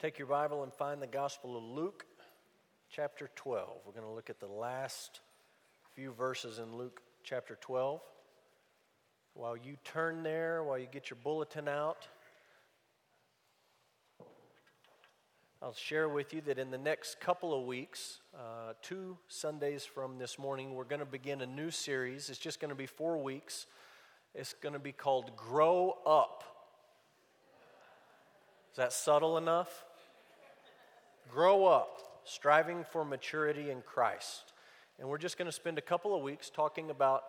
Take 0.00 0.16
your 0.16 0.28
Bible 0.28 0.62
and 0.62 0.72
find 0.72 1.02
the 1.02 1.08
Gospel 1.08 1.56
of 1.56 1.64
Luke, 1.64 2.06
chapter 2.88 3.28
12. 3.34 3.80
We're 3.84 3.90
going 3.90 4.06
to 4.06 4.12
look 4.12 4.30
at 4.30 4.38
the 4.38 4.46
last 4.46 5.18
few 5.96 6.12
verses 6.12 6.60
in 6.60 6.72
Luke 6.76 7.02
chapter 7.24 7.58
12. 7.60 8.00
While 9.34 9.56
you 9.56 9.74
turn 9.82 10.22
there, 10.22 10.62
while 10.62 10.78
you 10.78 10.86
get 10.86 11.10
your 11.10 11.16
bulletin 11.24 11.66
out, 11.66 12.06
I'll 15.60 15.74
share 15.74 16.08
with 16.08 16.32
you 16.32 16.42
that 16.42 16.60
in 16.60 16.70
the 16.70 16.78
next 16.78 17.18
couple 17.18 17.52
of 17.52 17.66
weeks, 17.66 18.20
uh, 18.38 18.74
two 18.80 19.18
Sundays 19.26 19.84
from 19.84 20.16
this 20.16 20.38
morning, 20.38 20.76
we're 20.76 20.84
going 20.84 21.00
to 21.00 21.06
begin 21.06 21.40
a 21.40 21.46
new 21.46 21.72
series. 21.72 22.30
It's 22.30 22.38
just 22.38 22.60
going 22.60 22.68
to 22.68 22.76
be 22.76 22.86
four 22.86 23.20
weeks. 23.20 23.66
It's 24.32 24.54
going 24.62 24.74
to 24.74 24.78
be 24.78 24.92
called 24.92 25.36
Grow 25.36 25.98
Up. 26.06 26.44
Is 28.70 28.76
that 28.76 28.92
subtle 28.92 29.38
enough? 29.38 29.86
Grow 31.28 31.66
up, 31.66 32.22
striving 32.24 32.84
for 32.84 33.04
maturity 33.04 33.70
in 33.70 33.82
Christ. 33.82 34.52
And 34.98 35.08
we're 35.08 35.18
just 35.18 35.38
going 35.38 35.46
to 35.46 35.52
spend 35.52 35.78
a 35.78 35.82
couple 35.82 36.14
of 36.14 36.22
weeks 36.22 36.50
talking 36.50 36.90
about 36.90 37.24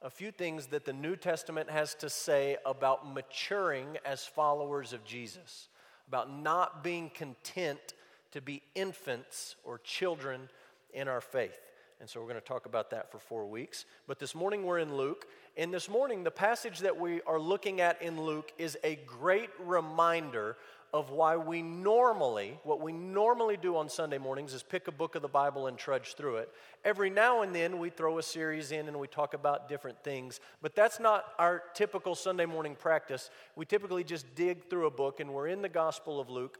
a 0.00 0.10
few 0.10 0.30
things 0.30 0.66
that 0.68 0.84
the 0.84 0.92
New 0.92 1.16
Testament 1.16 1.70
has 1.70 1.94
to 1.96 2.08
say 2.08 2.56
about 2.64 3.12
maturing 3.12 3.98
as 4.04 4.24
followers 4.24 4.92
of 4.92 5.04
Jesus, 5.04 5.68
about 6.08 6.32
not 6.32 6.82
being 6.82 7.10
content 7.10 7.94
to 8.32 8.40
be 8.40 8.62
infants 8.74 9.56
or 9.64 9.78
children 9.78 10.48
in 10.92 11.08
our 11.08 11.20
faith. 11.20 11.58
And 12.00 12.10
so 12.10 12.20
we're 12.20 12.26
going 12.26 12.40
to 12.40 12.46
talk 12.46 12.66
about 12.66 12.90
that 12.90 13.12
for 13.12 13.18
four 13.18 13.46
weeks. 13.46 13.84
But 14.08 14.18
this 14.18 14.34
morning 14.34 14.64
we're 14.64 14.80
in 14.80 14.96
Luke. 14.96 15.26
And 15.56 15.72
this 15.72 15.88
morning, 15.88 16.24
the 16.24 16.32
passage 16.32 16.80
that 16.80 16.98
we 16.98 17.20
are 17.22 17.38
looking 17.38 17.80
at 17.80 18.02
in 18.02 18.20
Luke 18.20 18.52
is 18.58 18.76
a 18.82 18.96
great 19.06 19.50
reminder 19.60 20.56
of 20.92 21.10
why 21.10 21.36
we 21.36 21.62
normally, 21.62 22.58
what 22.64 22.80
we 22.80 22.92
normally 22.92 23.56
do 23.56 23.76
on 23.76 23.88
Sunday 23.88 24.18
mornings 24.18 24.52
is 24.52 24.62
pick 24.62 24.88
a 24.88 24.92
book 24.92 25.14
of 25.14 25.22
the 25.22 25.28
Bible 25.28 25.66
and 25.66 25.78
trudge 25.78 26.14
through 26.14 26.36
it. 26.36 26.50
Every 26.84 27.08
now 27.08 27.40
and 27.40 27.54
then 27.54 27.78
we 27.78 27.88
throw 27.88 28.18
a 28.18 28.22
series 28.22 28.72
in 28.72 28.88
and 28.88 29.00
we 29.00 29.08
talk 29.08 29.32
about 29.32 29.70
different 29.70 30.04
things, 30.04 30.38
but 30.60 30.74
that's 30.74 31.00
not 31.00 31.24
our 31.38 31.62
typical 31.72 32.14
Sunday 32.14 32.44
morning 32.44 32.76
practice. 32.78 33.30
We 33.56 33.64
typically 33.64 34.04
just 34.04 34.34
dig 34.34 34.68
through 34.68 34.86
a 34.86 34.90
book 34.90 35.20
and 35.20 35.32
we're 35.32 35.48
in 35.48 35.62
the 35.62 35.68
Gospel 35.70 36.20
of 36.20 36.28
Luke. 36.28 36.58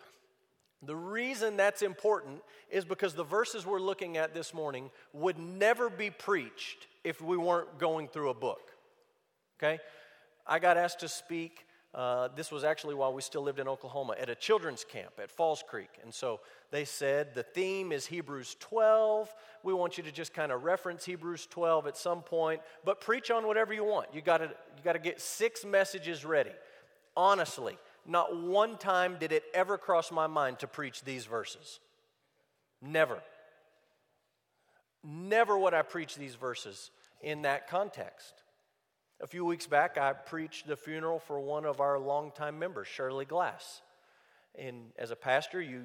The 0.84 0.96
reason 0.96 1.58
that's 1.58 1.82
important 1.82 2.40
is 2.70 2.86
because 2.86 3.14
the 3.14 3.24
verses 3.24 3.66
we're 3.66 3.80
looking 3.80 4.16
at 4.16 4.32
this 4.32 4.54
morning 4.54 4.90
would 5.12 5.38
never 5.38 5.90
be 5.90 6.08
preached 6.08 6.86
if 7.04 7.20
we 7.20 7.36
weren't 7.36 7.78
going 7.78 8.08
through 8.08 8.30
a 8.30 8.34
book. 8.34 8.70
Okay? 9.58 9.78
I 10.46 10.58
got 10.58 10.78
asked 10.78 11.00
to 11.00 11.08
speak 11.08 11.66
uh, 11.94 12.28
this 12.34 12.50
was 12.50 12.64
actually 12.64 12.94
while 12.94 13.12
we 13.12 13.20
still 13.20 13.42
lived 13.42 13.58
in 13.58 13.68
Oklahoma 13.68 14.14
at 14.18 14.30
a 14.30 14.34
children's 14.34 14.82
camp 14.82 15.12
at 15.22 15.30
Falls 15.30 15.62
Creek. 15.66 15.90
And 16.02 16.12
so 16.12 16.40
they 16.70 16.86
said 16.86 17.34
the 17.34 17.42
theme 17.42 17.92
is 17.92 18.06
Hebrews 18.06 18.56
12. 18.60 19.32
We 19.62 19.74
want 19.74 19.98
you 19.98 20.04
to 20.04 20.12
just 20.12 20.32
kind 20.32 20.52
of 20.52 20.64
reference 20.64 21.04
Hebrews 21.04 21.46
12 21.50 21.86
at 21.86 21.98
some 21.98 22.22
point, 22.22 22.62
but 22.82 23.02
preach 23.02 23.30
on 23.30 23.46
whatever 23.46 23.74
you 23.74 23.84
want. 23.84 24.06
You 24.14 24.22
got 24.22 24.38
to 24.38 24.44
you 24.46 24.82
got 24.82 24.94
to 24.94 24.98
get 24.98 25.20
six 25.20 25.66
messages 25.66 26.24
ready. 26.24 26.52
Honestly, 27.14 27.76
not 28.06 28.40
one 28.40 28.78
time 28.78 29.18
did 29.20 29.30
it 29.30 29.44
ever 29.52 29.76
cross 29.76 30.10
my 30.10 30.26
mind 30.26 30.60
to 30.60 30.66
preach 30.66 31.04
these 31.04 31.26
verses. 31.26 31.78
Never. 32.80 33.22
Never 35.04 35.58
would 35.58 35.74
I 35.74 35.82
preach 35.82 36.16
these 36.16 36.36
verses 36.36 36.90
in 37.20 37.42
that 37.42 37.68
context. 37.68 38.41
A 39.22 39.26
few 39.28 39.44
weeks 39.44 39.68
back, 39.68 39.98
I 39.98 40.14
preached 40.14 40.66
the 40.66 40.76
funeral 40.76 41.20
for 41.20 41.38
one 41.38 41.64
of 41.64 41.80
our 41.80 41.96
longtime 41.96 42.58
members, 42.58 42.88
Shirley 42.88 43.24
Glass. 43.24 43.80
And 44.58 44.86
as 44.98 45.12
a 45.12 45.16
pastor, 45.16 45.60
you 45.60 45.84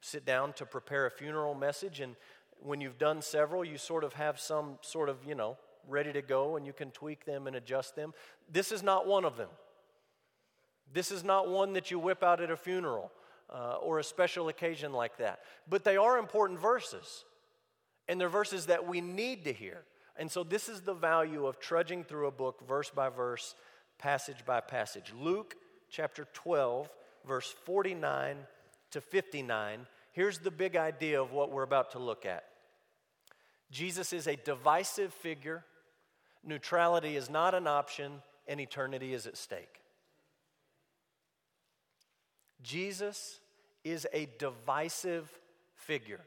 sit 0.00 0.24
down 0.24 0.52
to 0.52 0.64
prepare 0.64 1.04
a 1.06 1.10
funeral 1.10 1.56
message, 1.56 1.98
and 1.98 2.14
when 2.60 2.80
you've 2.80 2.96
done 2.96 3.22
several, 3.22 3.64
you 3.64 3.76
sort 3.76 4.04
of 4.04 4.12
have 4.12 4.38
some 4.38 4.78
sort 4.82 5.08
of, 5.08 5.16
you 5.26 5.34
know, 5.34 5.56
ready 5.88 6.12
to 6.12 6.22
go, 6.22 6.56
and 6.56 6.64
you 6.64 6.72
can 6.72 6.92
tweak 6.92 7.24
them 7.24 7.48
and 7.48 7.56
adjust 7.56 7.96
them. 7.96 8.14
This 8.48 8.70
is 8.70 8.84
not 8.84 9.04
one 9.04 9.24
of 9.24 9.36
them. 9.36 9.50
This 10.92 11.10
is 11.10 11.24
not 11.24 11.48
one 11.48 11.72
that 11.72 11.90
you 11.90 11.98
whip 11.98 12.22
out 12.22 12.40
at 12.40 12.52
a 12.52 12.56
funeral 12.56 13.10
uh, 13.52 13.78
or 13.82 13.98
a 13.98 14.04
special 14.04 14.48
occasion 14.48 14.92
like 14.92 15.16
that. 15.16 15.40
But 15.68 15.82
they 15.82 15.96
are 15.96 16.18
important 16.18 16.60
verses, 16.60 17.24
and 18.06 18.20
they're 18.20 18.28
verses 18.28 18.66
that 18.66 18.86
we 18.86 19.00
need 19.00 19.42
to 19.46 19.52
hear. 19.52 19.82
And 20.18 20.30
so, 20.30 20.42
this 20.42 20.68
is 20.68 20.80
the 20.80 20.94
value 20.94 21.46
of 21.46 21.58
trudging 21.58 22.04
through 22.04 22.26
a 22.26 22.32
book 22.32 22.66
verse 22.66 22.90
by 22.90 23.08
verse, 23.08 23.54
passage 23.98 24.44
by 24.46 24.60
passage. 24.60 25.12
Luke 25.18 25.56
chapter 25.90 26.26
12, 26.32 26.88
verse 27.26 27.54
49 27.64 28.36
to 28.92 29.00
59. 29.00 29.86
Here's 30.12 30.38
the 30.38 30.50
big 30.50 30.76
idea 30.76 31.20
of 31.20 31.32
what 31.32 31.52
we're 31.52 31.62
about 31.62 31.92
to 31.92 31.98
look 31.98 32.24
at 32.24 32.44
Jesus 33.70 34.12
is 34.12 34.26
a 34.26 34.36
divisive 34.36 35.12
figure, 35.12 35.64
neutrality 36.44 37.16
is 37.16 37.28
not 37.28 37.54
an 37.54 37.66
option, 37.66 38.22
and 38.46 38.60
eternity 38.60 39.12
is 39.12 39.26
at 39.26 39.36
stake. 39.36 39.82
Jesus 42.62 43.40
is 43.84 44.06
a 44.12 44.28
divisive 44.38 45.30
figure. 45.74 46.20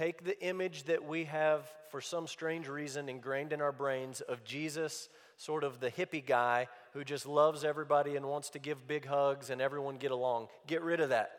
Take 0.00 0.24
the 0.24 0.42
image 0.42 0.84
that 0.84 1.06
we 1.06 1.24
have, 1.24 1.70
for 1.90 2.00
some 2.00 2.26
strange 2.26 2.68
reason, 2.68 3.10
ingrained 3.10 3.52
in 3.52 3.60
our 3.60 3.70
brains 3.70 4.22
of 4.22 4.42
Jesus, 4.44 5.10
sort 5.36 5.62
of 5.62 5.78
the 5.78 5.90
hippie 5.90 6.24
guy 6.24 6.68
who 6.94 7.04
just 7.04 7.26
loves 7.26 7.64
everybody 7.64 8.16
and 8.16 8.24
wants 8.24 8.48
to 8.50 8.58
give 8.58 8.88
big 8.88 9.04
hugs 9.04 9.50
and 9.50 9.60
everyone 9.60 9.98
get 9.98 10.10
along. 10.10 10.48
Get 10.66 10.80
rid 10.80 11.00
of 11.00 11.10
that. 11.10 11.32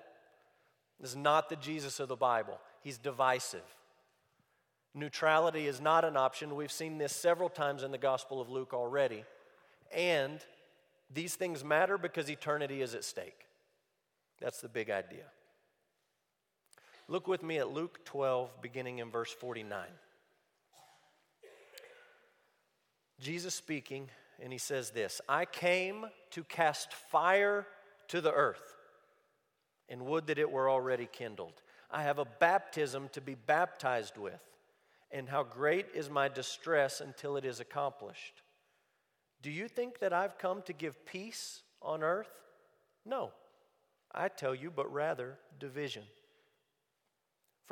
This 1.00 1.10
is 1.10 1.16
not 1.16 1.50
the 1.50 1.56
Jesus 1.56 2.00
of 2.00 2.08
the 2.08 2.16
Bible. 2.16 2.60
He's 2.84 3.00
divisive. 3.00 3.66
Neutrality 4.94 5.66
is 5.66 5.82
not 5.82 6.06
an 6.06 6.16
option. 6.16 6.56
We've 6.56 6.72
seen 6.72 7.00
this 7.00 7.14
several 7.14 7.50
times 7.50 7.82
in 7.82 7.90
the 7.90 7.98
Gospel 7.98 8.40
of 8.40 8.48
Luke 8.48 8.76
already. 8.76 9.26
And 9.92 10.40
these 11.12 11.34
things 11.34 11.64
matter 11.64 11.98
because 11.98 12.30
eternity 12.30 12.84
is 12.84 12.94
at 12.94 13.06
stake. 13.06 13.48
That's 14.40 14.62
the 14.62 14.70
big 14.70 14.92
idea. 14.92 15.24
Look 17.12 17.28
with 17.28 17.44
me 17.44 17.58
at 17.58 17.74
Luke 17.74 18.06
12, 18.06 18.62
beginning 18.62 19.00
in 19.00 19.12
verse 19.12 19.34
49. 19.34 19.86
Jesus 23.20 23.54
speaking, 23.54 24.10
and 24.42 24.54
he 24.54 24.58
says 24.58 24.92
this 24.92 25.20
I 25.28 25.44
came 25.44 26.06
to 26.30 26.46
cast 26.46 26.94
fire 26.94 27.68
to 28.08 28.22
the 28.22 28.32
earth, 28.32 28.78
and 29.90 30.06
would 30.06 30.28
that 30.28 30.40
it 30.40 30.50
were 30.50 30.70
already 30.70 31.06
kindled. 31.06 31.62
I 31.92 32.04
have 32.04 32.18
a 32.18 32.28
baptism 32.40 33.10
to 33.12 33.20
be 33.20 33.36
baptized 33.36 34.16
with, 34.16 34.40
and 35.12 35.28
how 35.28 35.44
great 35.44 35.88
is 35.94 36.10
my 36.10 36.30
distress 36.30 37.02
until 37.02 37.36
it 37.36 37.44
is 37.44 37.60
accomplished. 37.60 38.42
Do 39.42 39.52
you 39.52 39.68
think 39.68 40.00
that 40.00 40.14
I've 40.14 40.38
come 40.38 40.62
to 40.62 40.72
give 40.72 41.06
peace 41.06 41.64
on 41.82 42.04
earth? 42.04 42.32
No, 43.06 43.32
I 44.14 44.30
tell 44.30 44.56
you, 44.56 44.72
but 44.72 44.90
rather 44.94 45.38
division. 45.60 46.04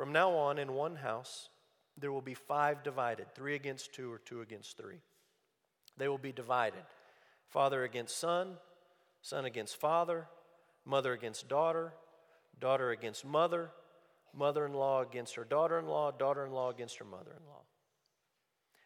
From 0.00 0.12
now 0.12 0.30
on, 0.30 0.58
in 0.58 0.72
one 0.72 0.96
house, 0.96 1.50
there 1.98 2.10
will 2.10 2.22
be 2.22 2.32
five 2.32 2.82
divided 2.82 3.34
three 3.34 3.54
against 3.54 3.92
two, 3.92 4.10
or 4.10 4.16
two 4.16 4.40
against 4.40 4.78
three. 4.78 5.02
They 5.98 6.08
will 6.08 6.16
be 6.16 6.32
divided 6.32 6.84
father 7.50 7.84
against 7.84 8.16
son, 8.16 8.56
son 9.20 9.44
against 9.44 9.76
father, 9.76 10.26
mother 10.86 11.12
against 11.12 11.50
daughter, 11.50 11.92
daughter 12.58 12.92
against 12.92 13.26
mother, 13.26 13.72
mother 14.34 14.64
in 14.64 14.72
law 14.72 15.02
against 15.02 15.34
her 15.34 15.44
daughter 15.44 15.78
in 15.78 15.86
law, 15.86 16.10
daughter 16.10 16.46
in 16.46 16.52
law 16.52 16.70
against 16.70 16.96
her 16.96 17.04
mother 17.04 17.36
in 17.38 17.46
law. 17.46 17.60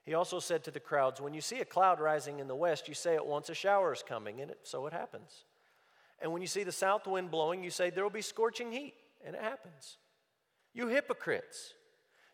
He 0.04 0.14
also 0.14 0.40
said 0.40 0.64
to 0.64 0.72
the 0.72 0.80
crowds, 0.80 1.20
When 1.20 1.32
you 1.32 1.40
see 1.40 1.60
a 1.60 1.64
cloud 1.64 2.00
rising 2.00 2.40
in 2.40 2.48
the 2.48 2.56
west, 2.56 2.88
you 2.88 2.94
say 2.94 3.14
at 3.14 3.24
once 3.24 3.48
a 3.48 3.54
shower 3.54 3.92
is 3.92 4.02
coming, 4.02 4.40
and 4.40 4.50
it, 4.50 4.58
so 4.64 4.84
it 4.88 4.92
happens. 4.92 5.44
And 6.20 6.32
when 6.32 6.42
you 6.42 6.48
see 6.48 6.64
the 6.64 6.72
south 6.72 7.06
wind 7.06 7.30
blowing, 7.30 7.62
you 7.62 7.70
say 7.70 7.90
there 7.90 8.02
will 8.02 8.10
be 8.10 8.20
scorching 8.20 8.72
heat, 8.72 8.94
and 9.24 9.36
it 9.36 9.40
happens. 9.40 9.98
You 10.74 10.88
hypocrites! 10.88 11.72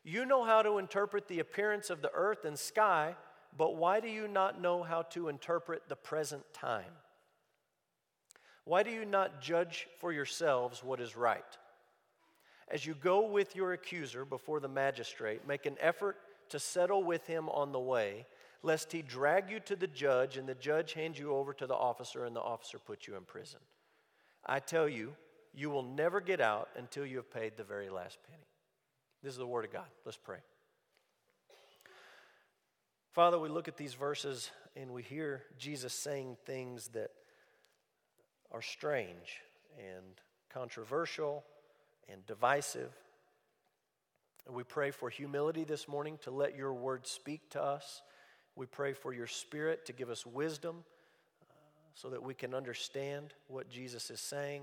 You 0.03 0.25
know 0.25 0.45
how 0.45 0.63
to 0.63 0.79
interpret 0.79 1.29
the 1.29 1.41
appearance 1.41 1.91
of 1.91 2.01
the 2.01 2.11
earth 2.15 2.45
and 2.47 2.59
sky, 2.59 3.15
but 3.57 3.77
why 3.77 4.01
do 4.01 4.09
you 4.09 4.27
not 4.27 4.61
know 4.61 4.83
how 4.83 5.03
to 5.03 5.29
interpret 5.29 5.83
the 5.89 5.97
present 5.97 6.43
time? 6.55 6.93
Why 8.65 8.83
do 8.83 8.91
you 8.91 9.05
not 9.05 9.43
judge 9.43 9.87
for 9.99 10.13
yourselves 10.13 10.83
what 10.83 11.01
is 11.01 11.17
right? 11.17 11.45
As 12.69 12.87
you 12.87 12.95
go 12.95 13.27
with 13.27 13.57
your 13.57 13.73
accuser 13.73 14.25
before 14.25 14.61
the 14.61 14.69
magistrate, 14.69 15.47
make 15.47 15.67
an 15.67 15.77
effort 15.81 16.17
to 16.51 16.59
settle 16.59 17.03
with 17.03 17.27
him 17.27 17.49
on 17.49 17.73
the 17.73 17.81
way, 17.81 18.27
lest 18.63 18.93
he 18.93 19.03
drag 19.03 19.51
you 19.51 19.61
to 19.61 19.77
the 19.77 19.87
judge 19.87 20.37
and 20.37 20.49
the 20.49 20.55
judge 20.55 20.93
hand 20.93 21.19
you 21.19 21.35
over 21.35 21.53
to 21.53 21.67
the 21.67 21.75
officer 21.75 22.25
and 22.25 22.37
the 22.37 22.41
officer 22.41 22.79
put 22.79 23.07
you 23.07 23.17
in 23.17 23.25
prison. 23.25 23.61
I 24.47 24.61
tell 24.61 24.89
you, 24.89 25.15
you 25.55 25.71
will 25.71 25.83
never 25.83 26.21
get 26.21 26.41
out 26.41 26.69
until 26.77 27.05
you 27.05 27.17
have 27.17 27.31
paid 27.31 27.57
the 27.57 27.65
very 27.65 27.89
last 27.89 28.19
penny. 28.29 28.47
This 29.23 29.33
is 29.33 29.39
the 29.39 29.47
Word 29.47 29.65
of 29.65 29.73
God. 29.73 29.87
Let's 30.05 30.17
pray. 30.17 30.39
Father, 33.13 33.39
we 33.39 33.49
look 33.49 33.69
at 33.69 33.77
these 33.77 33.95
verses 33.95 34.51
and 34.77 34.93
we 34.93 35.03
hear 35.03 35.43
Jesus 35.59 35.93
saying 35.93 36.37
things 36.47 36.89
that 36.89 37.11
are 38.53 38.63
strange 38.63 39.41
and 39.79 40.05
controversial 40.53 41.45
and 42.09 42.25
divisive. 42.27 42.93
We 44.49 44.63
pray 44.63 44.91
for 44.91 45.11
humility 45.11 45.65
this 45.65 45.89
morning 45.89 46.19
to 46.23 46.31
let 46.31 46.57
your 46.57 46.73
word 46.73 47.07
speak 47.07 47.51
to 47.51 47.63
us. 47.63 48.03
We 48.57 48.67
pray 48.67 48.93
for 48.93 49.13
your 49.13 49.27
spirit 49.27 49.87
to 49.87 49.93
give 49.93 50.11
us 50.11 50.25
wisdom 50.25 50.85
uh, 51.43 51.55
so 51.95 52.11
that 52.11 52.23
we 52.23 52.35
can 52.35 52.55
understand 52.55 53.35
what 53.49 53.69
Jesus 53.69 54.11
is 54.11 54.21
saying. 54.21 54.63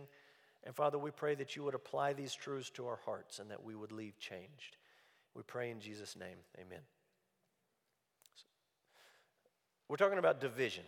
And 0.67 0.75
Father, 0.75 0.99
we 0.99 1.11
pray 1.11 1.33
that 1.35 1.55
you 1.55 1.63
would 1.63 1.75
apply 1.75 2.11
these 2.11 2.35
truths 2.35 2.69
to 2.71 2.87
our 2.87 2.99
hearts 3.05 3.39
and 3.39 3.49
that 3.51 3.63
we 3.63 3.73
would 3.73 3.93
leave 3.93 4.19
changed. 4.19 4.75
We 5.33 5.41
pray 5.43 5.71
in 5.71 5.79
Jesus' 5.79 6.17
name. 6.17 6.39
Amen. 6.59 6.81
We're 9.87 9.95
talking 9.95 10.17
about 10.17 10.41
division, 10.41 10.83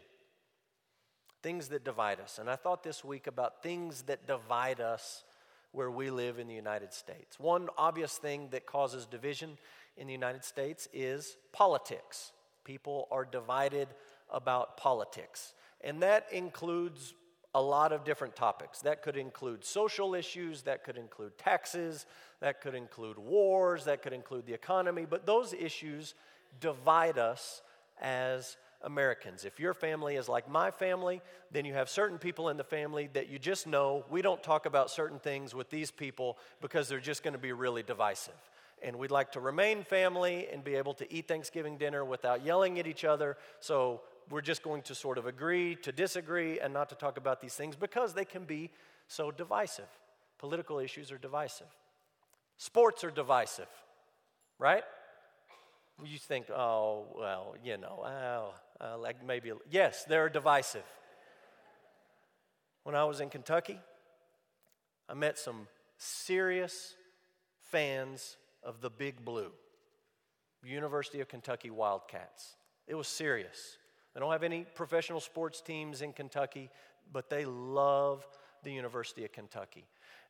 things 1.41 1.69
that 1.69 1.85
divide 1.85 2.19
us. 2.19 2.39
And 2.39 2.49
I 2.49 2.57
thought 2.57 2.83
this 2.83 3.05
week 3.05 3.27
about 3.27 3.63
things 3.63 4.01
that 4.03 4.27
divide 4.27 4.81
us 4.81 5.23
where 5.71 5.89
we 5.89 6.09
live 6.09 6.39
in 6.39 6.47
the 6.47 6.53
United 6.53 6.91
States. 6.91 7.39
One 7.39 7.69
obvious 7.77 8.17
thing 8.17 8.49
that 8.51 8.65
causes 8.65 9.05
division 9.05 9.57
in 9.95 10.07
the 10.07 10.13
United 10.13 10.43
States 10.43 10.89
is 10.91 11.37
politics. 11.53 12.33
People 12.65 13.07
are 13.11 13.23
divided 13.23 13.87
about 14.29 14.75
politics. 14.75 15.53
And 15.79 16.03
that 16.03 16.27
includes 16.33 17.13
a 17.55 17.61
lot 17.61 17.91
of 17.91 18.03
different 18.03 18.35
topics. 18.35 18.81
That 18.81 19.01
could 19.01 19.17
include 19.17 19.65
social 19.65 20.13
issues, 20.13 20.63
that 20.63 20.83
could 20.83 20.97
include 20.97 21.37
taxes, 21.37 22.05
that 22.41 22.61
could 22.61 22.75
include 22.75 23.17
wars, 23.17 23.85
that 23.85 24.01
could 24.01 24.13
include 24.13 24.45
the 24.45 24.53
economy, 24.53 25.05
but 25.09 25.25
those 25.25 25.53
issues 25.53 26.13
divide 26.59 27.17
us 27.17 27.61
as 28.01 28.57
Americans. 28.83 29.43
If 29.45 29.59
your 29.59 29.73
family 29.73 30.15
is 30.15 30.29
like 30.29 30.49
my 30.49 30.71
family, 30.71 31.21
then 31.51 31.65
you 31.65 31.73
have 31.73 31.89
certain 31.89 32.17
people 32.17 32.49
in 32.49 32.57
the 32.57 32.63
family 32.63 33.09
that 33.13 33.29
you 33.29 33.37
just 33.37 33.67
know 33.67 34.05
we 34.09 34.21
don't 34.21 34.41
talk 34.41 34.65
about 34.65 34.89
certain 34.89 35.19
things 35.19 35.53
with 35.53 35.69
these 35.69 35.91
people 35.91 36.37
because 36.61 36.87
they're 36.87 36.99
just 36.99 37.23
going 37.23 37.33
to 37.33 37.39
be 37.39 37.51
really 37.51 37.83
divisive. 37.83 38.33
And 38.81 38.97
we'd 38.97 39.11
like 39.11 39.33
to 39.33 39.41
remain 39.41 39.83
family 39.83 40.47
and 40.51 40.63
be 40.63 40.75
able 40.75 40.93
to 40.95 41.13
eat 41.13 41.27
Thanksgiving 41.27 41.77
dinner 41.77 42.05
without 42.05 42.45
yelling 42.45 42.79
at 42.79 42.87
each 42.87 43.03
other. 43.03 43.35
So 43.59 44.01
we're 44.29 44.41
just 44.41 44.63
going 44.63 44.81
to 44.83 44.95
sort 44.95 45.17
of 45.17 45.25
agree 45.25 45.75
to 45.75 45.91
disagree 45.91 46.59
and 46.59 46.73
not 46.73 46.89
to 46.89 46.95
talk 46.95 47.17
about 47.17 47.41
these 47.41 47.55
things 47.55 47.75
because 47.75 48.13
they 48.13 48.25
can 48.25 48.43
be 48.43 48.69
so 49.07 49.31
divisive. 49.31 49.87
Political 50.37 50.79
issues 50.79 51.11
are 51.11 51.17
divisive, 51.17 51.67
sports 52.57 53.03
are 53.03 53.11
divisive, 53.11 53.67
right? 54.57 54.83
You 56.01 56.17
think, 56.17 56.49
oh, 56.49 57.07
well, 57.17 57.55
you 57.61 57.77
know, 57.77 58.05
oh, 58.05 58.53
uh, 58.79 58.97
like 58.97 59.25
maybe, 59.25 59.51
yes, 59.69 60.05
they're 60.05 60.29
divisive. 60.29 60.85
When 62.83 62.95
I 62.95 63.03
was 63.03 63.19
in 63.19 63.29
Kentucky, 63.29 63.77
I 65.09 65.13
met 65.13 65.37
some 65.37 65.67
serious 65.97 66.95
fans 67.69 68.37
of 68.63 68.79
the 68.79 68.89
Big 68.89 69.25
Blue, 69.25 69.51
University 70.63 71.19
of 71.19 71.27
Kentucky 71.27 71.69
Wildcats. 71.69 72.55
It 72.87 72.95
was 72.95 73.09
serious. 73.09 73.78
They 74.13 74.19
don't 74.19 74.31
have 74.31 74.43
any 74.43 74.65
professional 74.75 75.19
sports 75.19 75.61
teams 75.61 76.01
in 76.01 76.13
Kentucky, 76.13 76.69
but 77.11 77.29
they 77.29 77.45
love 77.45 78.25
the 78.63 78.71
University 78.71 79.23
of 79.25 79.31
Kentucky. 79.31 79.85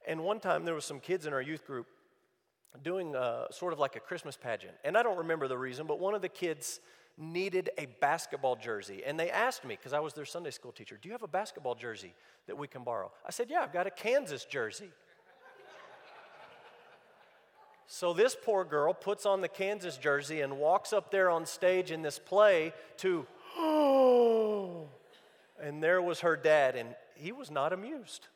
And 0.07 0.23
one 0.23 0.39
time 0.39 0.65
there 0.65 0.75
was 0.75 0.85
some 0.85 0.99
kids 0.99 1.25
in 1.25 1.33
our 1.33 1.41
youth 1.41 1.65
group 1.65 1.87
doing 2.83 3.15
a, 3.15 3.19
uh, 3.19 3.51
sort 3.51 3.73
of 3.73 3.79
like 3.79 3.95
a 3.95 3.99
Christmas 3.99 4.37
pageant. 4.37 4.73
And 4.83 4.97
I 4.97 5.03
don't 5.03 5.17
remember 5.17 5.47
the 5.47 5.57
reason, 5.57 5.87
but 5.87 5.99
one 5.99 6.13
of 6.13 6.21
the 6.21 6.29
kids 6.29 6.79
needed 7.17 7.69
a 7.77 7.87
basketball 7.99 8.55
jersey. 8.55 9.03
And 9.05 9.19
they 9.19 9.29
asked 9.29 9.65
me, 9.65 9.75
because 9.75 9.93
I 9.93 9.99
was 9.99 10.13
their 10.13 10.25
Sunday 10.25 10.51
school 10.51 10.71
teacher, 10.71 10.97
Do 11.01 11.09
you 11.09 11.13
have 11.13 11.23
a 11.23 11.27
basketball 11.27 11.75
jersey 11.75 12.13
that 12.47 12.57
we 12.57 12.67
can 12.67 12.83
borrow? 12.83 13.11
I 13.25 13.31
said, 13.31 13.47
Yeah, 13.49 13.61
I've 13.61 13.73
got 13.73 13.87
a 13.87 13.91
Kansas 13.91 14.45
jersey. 14.45 14.89
so 17.87 18.13
this 18.13 18.37
poor 18.41 18.63
girl 18.63 18.93
puts 18.93 19.25
on 19.25 19.41
the 19.41 19.47
Kansas 19.47 19.97
jersey 19.97 20.41
and 20.41 20.57
walks 20.57 20.93
up 20.93 21.11
there 21.11 21.29
on 21.29 21.45
stage 21.45 21.91
in 21.91 22.01
this 22.01 22.19
play 22.19 22.73
to, 22.97 23.27
and 25.69 25.83
there 25.83 26.01
was 26.01 26.21
her 26.21 26.35
dad, 26.35 26.75
and 26.75 26.95
he 27.13 27.31
was 27.31 27.51
not 27.51 27.73
amused. 27.73 28.27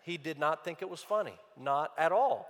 He 0.00 0.16
did 0.16 0.38
not 0.38 0.64
think 0.64 0.80
it 0.80 0.88
was 0.88 1.02
funny, 1.02 1.34
not 1.60 1.92
at 1.98 2.10
all. 2.10 2.48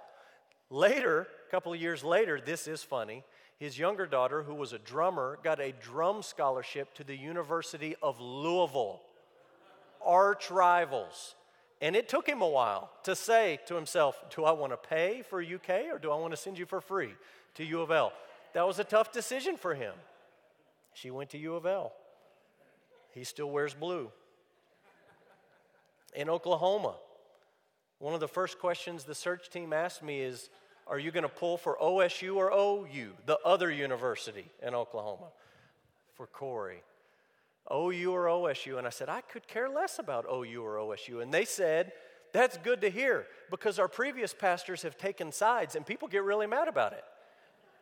Later, 0.70 1.26
a 1.48 1.50
couple 1.50 1.72
of 1.72 1.80
years 1.80 2.04
later, 2.04 2.40
this 2.40 2.68
is 2.68 2.84
funny. 2.84 3.24
His 3.58 3.76
younger 3.76 4.06
daughter, 4.06 4.44
who 4.44 4.54
was 4.54 4.72
a 4.72 4.78
drummer, 4.78 5.40
got 5.42 5.60
a 5.60 5.72
drum 5.82 6.22
scholarship 6.22 6.94
to 6.94 7.02
the 7.02 7.16
University 7.16 7.96
of 8.00 8.20
Louisville. 8.20 9.00
Arch 10.00 10.48
rivals. 10.48 11.34
And 11.82 11.96
it 11.96 12.08
took 12.08 12.28
him 12.28 12.40
a 12.40 12.48
while 12.48 12.88
to 13.02 13.16
say 13.16 13.58
to 13.66 13.74
himself, 13.74 14.22
Do 14.34 14.44
I 14.44 14.52
want 14.52 14.72
to 14.72 14.76
pay 14.76 15.22
for 15.28 15.42
UK 15.42 15.92
or 15.92 15.98
do 15.98 16.12
I 16.12 16.16
want 16.16 16.32
to 16.34 16.36
send 16.36 16.56
you 16.56 16.66
for 16.66 16.80
free 16.80 17.14
to 17.56 17.64
U 17.64 17.80
of 17.80 17.90
L? 17.90 18.12
That 18.54 18.64
was 18.64 18.78
a 18.78 18.84
tough 18.84 19.10
decision 19.10 19.56
for 19.56 19.74
him. 19.74 19.94
She 20.94 21.10
went 21.10 21.30
to 21.30 21.38
U 21.38 21.56
of 21.56 21.66
L. 21.66 21.92
He 23.12 23.24
still 23.24 23.50
wears 23.50 23.74
blue. 23.74 24.10
In 26.14 26.28
Oklahoma, 26.28 26.94
one 27.98 28.14
of 28.14 28.20
the 28.20 28.28
first 28.28 28.58
questions 28.58 29.04
the 29.04 29.14
search 29.14 29.50
team 29.50 29.72
asked 29.72 30.02
me 30.02 30.20
is 30.20 30.48
Are 30.86 30.98
you 30.98 31.10
going 31.10 31.22
to 31.22 31.28
pull 31.28 31.56
for 31.56 31.76
OSU 31.80 32.36
or 32.36 32.50
OU, 32.52 33.12
the 33.26 33.38
other 33.44 33.70
university 33.70 34.50
in 34.62 34.74
Oklahoma? 34.74 35.28
For 36.14 36.26
Corey. 36.26 36.82
OU 37.72 38.10
or 38.10 38.24
OSU? 38.26 38.78
And 38.78 38.86
I 38.86 38.90
said, 38.90 39.08
I 39.08 39.20
could 39.20 39.46
care 39.46 39.68
less 39.68 39.98
about 39.98 40.26
OU 40.26 40.62
or 40.62 40.76
OSU. 40.76 41.22
And 41.22 41.32
they 41.32 41.44
said, 41.44 41.92
That's 42.32 42.56
good 42.58 42.80
to 42.80 42.90
hear 42.90 43.26
because 43.50 43.78
our 43.78 43.88
previous 43.88 44.34
pastors 44.34 44.82
have 44.82 44.96
taken 44.96 45.30
sides 45.30 45.76
and 45.76 45.86
people 45.86 46.08
get 46.08 46.24
really 46.24 46.46
mad 46.46 46.68
about 46.68 46.92
it. 46.92 47.04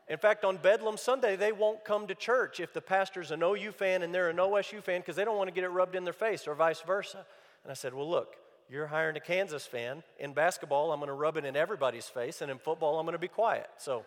In 0.09 0.17
fact, 0.17 0.45
on 0.45 0.57
Bedlam 0.57 0.97
Sunday, 0.97 1.37
they 1.37 1.53
won't 1.53 1.85
come 1.85 2.07
to 2.07 2.15
church 2.15 2.61
if 2.61 2.73
the 2.73 2.81
pastor's 2.81 3.31
an 3.31 3.43
OU 3.43 3.73
fan 3.73 4.03
and 4.03 4.15
they're 4.15 4.31
an 4.31 4.39
OSU 4.39 4.83
fan 4.83 5.01
because 5.01 5.17
they 5.17 5.25
don't 5.25 5.37
want 5.37 5.49
to 5.49 5.55
get 5.55 5.65
it 5.65 5.69
rubbed 5.69 5.95
in 5.95 6.05
their 6.05 6.15
face 6.15 6.49
or 6.49 6.55
vice 6.55 6.81
versa. 6.81 7.27
And 7.63 7.71
I 7.71 7.75
said, 7.75 7.93
Well, 7.93 8.09
look, 8.09 8.37
you're 8.71 8.87
hiring 8.87 9.17
a 9.17 9.21
Kansas 9.21 9.67
fan. 9.67 10.03
In 10.19 10.33
basketball, 10.33 10.93
I'm 10.93 11.01
going 11.01 11.09
to 11.09 11.15
rub 11.15 11.37
it 11.37 11.45
in 11.45 11.57
everybody's 11.57 12.07
face, 12.07 12.41
and 12.41 12.51
in 12.51 12.59
football, 12.59 12.99
I'm 12.99 13.05
going 13.05 13.15
to 13.15 13.19
be 13.19 13.29
quiet. 13.29 13.69
So. 13.77 13.99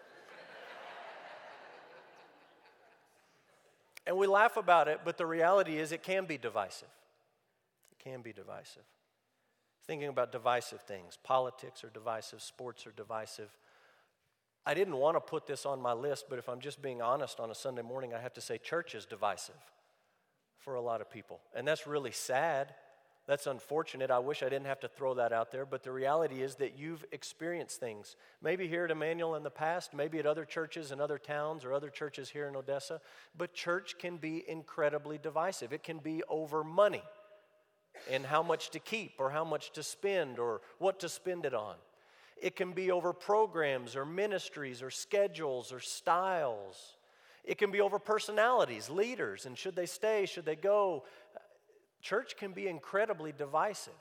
and 4.08 4.18
we 4.18 4.26
laugh 4.26 4.58
about 4.58 4.88
it, 4.88 5.02
but 5.06 5.18
the 5.18 5.26
reality 5.26 5.78
is 5.78 5.92
it 5.92 6.02
can 6.02 6.26
be 6.26 6.38
divisive. 6.38 6.88
It 7.92 8.00
can 8.04 8.22
be 8.22 8.34
divisive. 8.34 8.84
Thinking 9.86 10.10
about 10.10 10.32
divisive 10.32 10.82
things, 10.82 11.18
politics 11.24 11.84
are 11.84 11.90
divisive, 11.90 12.42
sports 12.42 12.88
are 12.88 12.92
divisive. 12.92 13.56
I 14.66 14.74
didn't 14.74 14.98
want 14.98 15.16
to 15.16 15.22
put 15.22 15.48
this 15.48 15.66
on 15.66 15.82
my 15.82 15.94
list, 15.94 16.26
but 16.30 16.38
if 16.38 16.48
I'm 16.48 16.60
just 16.60 16.82
being 16.82 17.02
honest 17.02 17.40
on 17.40 17.50
a 17.50 17.56
Sunday 17.56 17.82
morning, 17.82 18.14
I 18.14 18.20
have 18.20 18.34
to 18.34 18.42
say 18.42 18.58
church 18.58 18.94
is 18.94 19.06
divisive 19.06 19.56
for 20.60 20.76
a 20.76 20.82
lot 20.82 21.02
of 21.02 21.10
people. 21.10 21.40
And 21.56 21.68
that's 21.68 21.88
really 21.88 22.12
sad 22.12 22.74
that's 23.28 23.48
unfortunate. 23.48 24.10
I 24.10 24.20
wish 24.20 24.42
I 24.42 24.50
didn't 24.50 24.66
have 24.66 24.80
to 24.80 24.88
throw 24.88 25.14
that 25.14 25.32
out 25.32 25.52
there, 25.52 25.66
but 25.66 25.84
the 25.84 25.92
reality 25.92 26.42
is 26.42 26.56
that 26.56 26.78
you've 26.78 27.06
experienced 27.12 27.80
things. 27.80 28.16
Maybe 28.42 28.68
here 28.68 28.86
at 28.86 28.92
Emmanuel 28.92 29.36
in 29.36 29.44
the 29.44 29.52
past, 29.52 29.94
maybe 29.94 30.18
at 30.18 30.26
other 30.26 30.44
churches 30.44 30.92
in 30.92 31.00
other 31.00 31.20
towns 31.20 31.64
or 31.64 31.72
other 31.72 31.90
churches 31.90 32.30
here 32.30 32.48
in 32.48 32.56
Odessa, 32.56 33.00
but 33.38 33.54
church 33.54 33.96
can 34.00 34.18
be 34.18 34.44
incredibly 34.48 35.20
divisive. 35.20 35.72
It 35.72 35.84
can 35.84 36.00
be 36.00 36.24
over 36.28 36.64
money 36.64 37.04
and 38.10 38.26
how 38.26 38.42
much 38.42 38.72
to 38.72 38.80
keep 38.80 39.14
or 39.20 39.30
how 39.30 39.44
much 39.44 39.72
to 39.74 39.84
spend 39.84 40.40
or 40.40 40.62
what 40.80 41.00
to 41.02 41.10
spend 41.10 41.46
it 41.46 41.54
on. 41.54 41.76
It 42.42 42.56
can 42.56 42.74
be 42.74 42.92
over 42.92 43.14
programs 43.14 43.96
or 43.96 44.04
ministries 44.04 44.82
or 44.82 44.90
schedules 44.90 45.72
or 45.72 45.80
styles. 45.80 46.98
It 47.46 47.58
can 47.58 47.72
be 47.72 47.80
over 47.80 48.00
personalities, 48.00 48.90
leaders, 48.90 49.46
and 49.46 49.58
should 49.58 49.76
they 49.76 49.86
stay, 49.86 50.26
should 50.26 50.46
they 50.46 50.56
go, 50.56 51.06
Church 52.02 52.36
can 52.36 52.52
be 52.52 52.68
incredibly 52.68 53.32
divisive. 53.32 53.94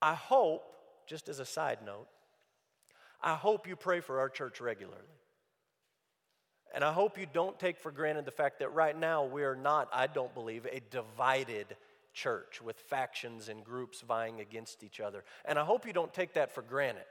I 0.00 0.14
hope, 0.14 0.62
just 1.06 1.28
as 1.28 1.40
a 1.40 1.44
side 1.46 1.78
note, 1.84 2.06
I 3.22 3.34
hope 3.34 3.66
you 3.66 3.76
pray 3.76 4.00
for 4.00 4.20
our 4.20 4.28
church 4.28 4.60
regularly. 4.60 5.00
And 6.74 6.84
I 6.84 6.92
hope 6.92 7.16
you 7.16 7.26
don't 7.32 7.58
take 7.58 7.78
for 7.78 7.90
granted 7.90 8.26
the 8.26 8.30
fact 8.30 8.58
that 8.58 8.74
right 8.74 8.98
now 8.98 9.24
we 9.24 9.44
are 9.44 9.56
not, 9.56 9.88
I 9.92 10.06
don't 10.06 10.34
believe, 10.34 10.66
a 10.66 10.82
divided 10.90 11.76
church 12.16 12.60
with 12.60 12.80
factions 12.80 13.48
and 13.48 13.62
groups 13.62 14.00
vying 14.00 14.40
against 14.40 14.82
each 14.82 14.98
other. 14.98 15.22
And 15.44 15.58
I 15.58 15.64
hope 15.64 15.86
you 15.86 15.92
don't 15.92 16.12
take 16.12 16.32
that 16.34 16.50
for 16.50 16.62
granted. 16.62 17.04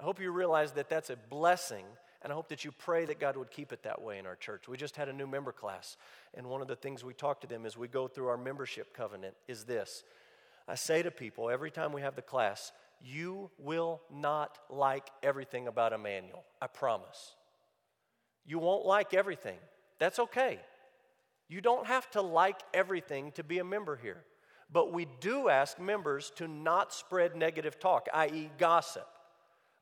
I 0.00 0.04
hope 0.04 0.20
you 0.20 0.30
realize 0.30 0.72
that 0.72 0.88
that's 0.88 1.10
a 1.10 1.16
blessing 1.16 1.84
and 2.22 2.32
I 2.32 2.34
hope 2.34 2.48
that 2.48 2.64
you 2.64 2.72
pray 2.72 3.04
that 3.04 3.20
God 3.20 3.36
would 3.36 3.50
keep 3.50 3.72
it 3.72 3.82
that 3.84 4.02
way 4.02 4.18
in 4.18 4.26
our 4.26 4.36
church. 4.36 4.66
We 4.68 4.76
just 4.76 4.96
had 4.96 5.08
a 5.08 5.12
new 5.12 5.28
member 5.28 5.52
class, 5.52 5.96
and 6.34 6.48
one 6.48 6.60
of 6.60 6.66
the 6.66 6.74
things 6.74 7.04
we 7.04 7.14
talk 7.14 7.40
to 7.42 7.46
them 7.46 7.64
as 7.64 7.76
we 7.76 7.86
go 7.86 8.08
through 8.08 8.26
our 8.28 8.36
membership 8.36 8.96
covenant 8.96 9.34
is 9.46 9.64
this. 9.64 10.02
I 10.66 10.74
say 10.74 11.02
to 11.02 11.12
people 11.12 11.50
every 11.50 11.70
time 11.70 11.92
we 11.92 12.00
have 12.00 12.16
the 12.16 12.22
class, 12.22 12.72
you 13.00 13.50
will 13.58 14.00
not 14.12 14.58
like 14.68 15.08
everything 15.22 15.68
about 15.68 15.92
Emmanuel. 15.92 16.42
I 16.60 16.66
promise. 16.66 17.36
You 18.44 18.58
won't 18.58 18.86
like 18.86 19.14
everything. 19.14 19.58
That's 19.98 20.18
okay. 20.18 20.58
You 21.48 21.60
don't 21.60 21.86
have 21.86 22.10
to 22.12 22.22
like 22.22 22.60
everything 22.74 23.32
to 23.32 23.44
be 23.44 23.58
a 23.58 23.64
member 23.64 23.96
here. 23.96 24.24
But 24.72 24.92
we 24.92 25.06
do 25.20 25.48
ask 25.48 25.78
members 25.78 26.32
to 26.36 26.48
not 26.48 26.92
spread 26.92 27.36
negative 27.36 27.78
talk, 27.78 28.08
i.e., 28.12 28.50
gossip 28.58 29.06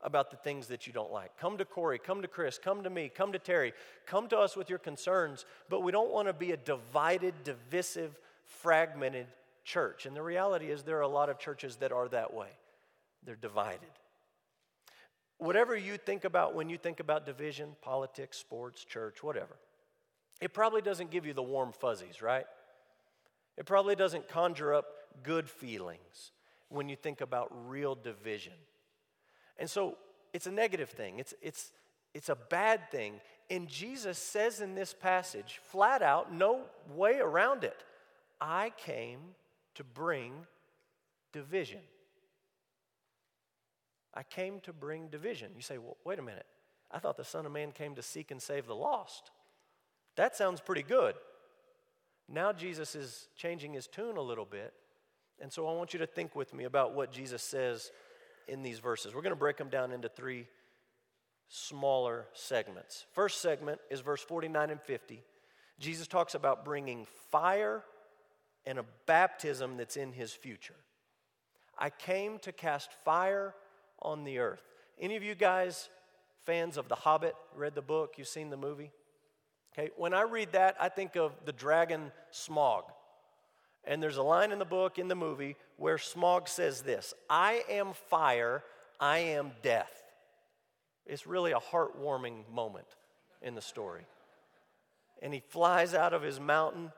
about 0.01 0.29
the 0.29 0.37
things 0.37 0.67
that 0.67 0.85
you 0.85 0.93
don't 0.93 1.11
like. 1.11 1.35
Come 1.39 1.57
to 1.57 1.65
Corey, 1.65 1.97
come 1.97 2.21
to 2.21 2.27
Chris, 2.27 2.59
come 2.59 2.83
to 2.83 2.89
me, 2.89 3.09
come 3.09 3.31
to 3.31 3.39
Terry, 3.39 3.73
come 4.05 4.27
to 4.27 4.37
us 4.37 4.55
with 4.55 4.69
your 4.69 4.77
concerns, 4.77 5.45
but 5.69 5.81
we 5.81 5.91
don't 5.91 6.11
want 6.11 6.27
to 6.27 6.33
be 6.33 6.51
a 6.51 6.57
divided, 6.57 7.33
divisive, 7.43 8.19
fragmented 8.43 9.25
church. 9.63 10.05
And 10.05 10.15
the 10.15 10.21
reality 10.21 10.69
is, 10.69 10.83
there 10.83 10.97
are 10.97 11.01
a 11.01 11.07
lot 11.07 11.29
of 11.29 11.39
churches 11.39 11.77
that 11.77 11.91
are 11.91 12.07
that 12.09 12.33
way, 12.33 12.49
they're 13.25 13.35
divided. 13.35 13.89
Whatever 15.39 15.75
you 15.75 15.97
think 15.97 16.23
about 16.23 16.53
when 16.53 16.69
you 16.69 16.77
think 16.77 16.99
about 16.99 17.25
division, 17.25 17.75
politics, 17.81 18.37
sports, 18.37 18.85
church, 18.85 19.23
whatever, 19.23 19.57
it 20.41 20.53
probably 20.53 20.81
doesn't 20.81 21.11
give 21.11 21.25
you 21.25 21.33
the 21.33 21.43
warm 21.43 21.71
fuzzies, 21.71 22.21
right? 22.21 22.45
It 23.57 23.65
probably 23.65 23.95
doesn't 23.95 24.27
conjure 24.27 24.73
up 24.73 24.85
good 25.23 25.49
feelings 25.49 26.31
when 26.69 26.89
you 26.89 26.95
think 26.95 27.21
about 27.21 27.51
real 27.69 27.95
division. 27.95 28.53
And 29.57 29.69
so 29.69 29.97
it's 30.33 30.47
a 30.47 30.51
negative 30.51 30.89
thing, 30.89 31.19
it's, 31.19 31.33
it's, 31.41 31.71
it's 32.13 32.29
a 32.29 32.35
bad 32.35 32.91
thing. 32.91 33.21
And 33.49 33.67
Jesus 33.67 34.17
says 34.17 34.59
in 34.59 34.73
this 34.75 34.93
passage, 34.93 35.61
flat 35.65 36.01
out, 36.01 36.33
no 36.33 36.61
way 36.95 37.19
around 37.19 37.63
it, 37.63 37.83
I 38.41 38.73
came 38.77 39.19
to 39.75 39.83
bring 39.83 40.33
division. 41.31 41.81
I 44.13 44.23
came 44.23 44.61
to 44.61 44.73
bring 44.73 45.09
division. 45.09 45.51
You 45.55 45.61
say, 45.61 45.77
well, 45.77 45.97
wait 46.05 46.19
a 46.19 46.23
minute. 46.23 46.45
I 46.91 46.99
thought 46.99 47.17
the 47.17 47.23
Son 47.23 47.45
of 47.45 47.51
Man 47.51 47.71
came 47.71 47.95
to 47.95 48.01
seek 48.01 48.31
and 48.31 48.41
save 48.41 48.65
the 48.65 48.75
lost. 48.75 49.31
That 50.15 50.35
sounds 50.35 50.61
pretty 50.61 50.83
good. 50.83 51.15
Now 52.27 52.53
Jesus 52.53 52.95
is 52.95 53.27
changing 53.35 53.73
his 53.73 53.87
tune 53.87 54.17
a 54.17 54.21
little 54.21 54.45
bit. 54.45 54.73
And 55.41 55.51
so 55.51 55.67
I 55.67 55.73
want 55.73 55.93
you 55.93 55.99
to 55.99 56.07
think 56.07 56.35
with 56.35 56.53
me 56.53 56.63
about 56.63 56.93
what 56.93 57.11
Jesus 57.11 57.43
says 57.43 57.91
in 58.47 58.63
these 58.63 58.79
verses. 58.79 59.13
We're 59.13 59.21
going 59.21 59.31
to 59.31 59.39
break 59.39 59.57
them 59.57 59.69
down 59.69 59.91
into 59.91 60.07
three 60.07 60.47
smaller 61.49 62.25
segments. 62.33 63.05
First 63.13 63.41
segment 63.41 63.79
is 63.89 63.99
verse 63.99 64.21
49 64.21 64.69
and 64.69 64.81
50. 64.81 65.21
Jesus 65.79 66.07
talks 66.07 66.35
about 66.35 66.63
bringing 66.63 67.05
fire 67.31 67.83
and 68.65 68.79
a 68.79 68.85
baptism 69.05 69.77
that's 69.77 69.97
in 69.97 70.13
his 70.13 70.31
future. 70.31 70.75
I 71.77 71.89
came 71.89 72.39
to 72.39 72.51
cast 72.51 72.91
fire 73.03 73.53
on 74.01 74.23
the 74.23 74.39
earth. 74.39 74.63
Any 74.99 75.17
of 75.17 75.23
you 75.23 75.35
guys 75.35 75.89
fans 76.45 76.77
of 76.77 76.87
The 76.87 76.95
Hobbit? 76.95 77.35
Read 77.55 77.75
the 77.75 77.81
book? 77.81 78.13
You've 78.17 78.27
seen 78.27 78.49
the 78.49 78.57
movie? 78.57 78.91
Okay, 79.77 79.91
when 79.97 80.13
I 80.13 80.21
read 80.21 80.53
that, 80.53 80.77
I 80.79 80.87
think 80.87 81.17
of 81.17 81.33
the 81.43 81.51
dragon 81.51 82.11
Smaug. 82.31 82.83
And 83.83 84.01
there's 84.01 84.17
a 84.17 84.23
line 84.23 84.51
in 84.51 84.59
the 84.59 84.65
book, 84.65 84.97
in 84.97 85.09
the 85.09 85.15
movie, 85.15 85.57
where 85.77 85.97
Smaug 85.97 86.47
says 86.47 86.81
this 86.81 87.13
I 87.29 87.63
am 87.69 87.93
fire, 88.09 88.63
I 88.99 89.19
am 89.19 89.51
death. 89.61 89.91
It's 91.05 91.27
really 91.27 91.51
a 91.51 91.59
heartwarming 91.59 92.49
moment 92.51 92.87
in 93.41 93.53
the 93.53 93.61
story. 93.61 94.05
And 95.21 95.33
he 95.33 95.41
flies 95.49 95.93
out 95.93 96.13
of 96.13 96.21
his 96.21 96.39
mountain 96.39 96.91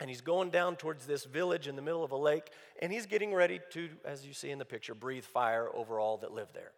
and 0.00 0.08
he's 0.08 0.20
going 0.20 0.50
down 0.50 0.76
towards 0.76 1.06
this 1.06 1.24
village 1.24 1.66
in 1.66 1.76
the 1.76 1.82
middle 1.82 2.04
of 2.04 2.12
a 2.12 2.16
lake, 2.16 2.50
and 2.80 2.92
he's 2.92 3.06
getting 3.06 3.34
ready 3.34 3.58
to, 3.70 3.88
as 4.04 4.24
you 4.24 4.32
see 4.32 4.50
in 4.50 4.58
the 4.58 4.64
picture, 4.64 4.94
breathe 4.94 5.24
fire 5.24 5.68
over 5.74 5.98
all 5.98 6.18
that 6.18 6.32
live 6.32 6.52
there. 6.54 6.70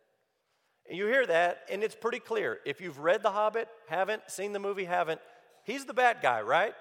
You 0.91 1.07
hear 1.07 1.25
that, 1.27 1.61
and 1.71 1.85
it's 1.85 1.95
pretty 1.95 2.19
clear. 2.19 2.59
If 2.67 2.81
you've 2.81 2.99
read 2.99 3.23
The 3.23 3.31
Hobbit, 3.31 3.69
haven't, 3.89 4.23
seen 4.29 4.53
the 4.53 4.59
movie, 4.59 4.85
haven't, 4.85 5.21
he's 5.63 5.85
the 5.85 5.95
bad 5.95 6.19
guy, 6.21 6.43
right? 6.43 6.75